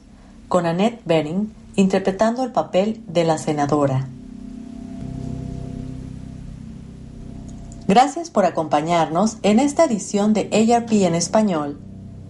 con 0.47 0.65
Annette 0.65 1.01
Bening 1.05 1.53
interpretando 1.75 2.43
el 2.43 2.51
papel 2.51 3.01
de 3.07 3.23
la 3.23 3.37
senadora. 3.37 4.07
Gracias 7.87 8.29
por 8.29 8.45
acompañarnos 8.45 9.37
en 9.43 9.59
esta 9.59 9.85
edición 9.85 10.33
de 10.33 10.49
ARP 10.73 10.91
en 10.91 11.15
español. 11.15 11.79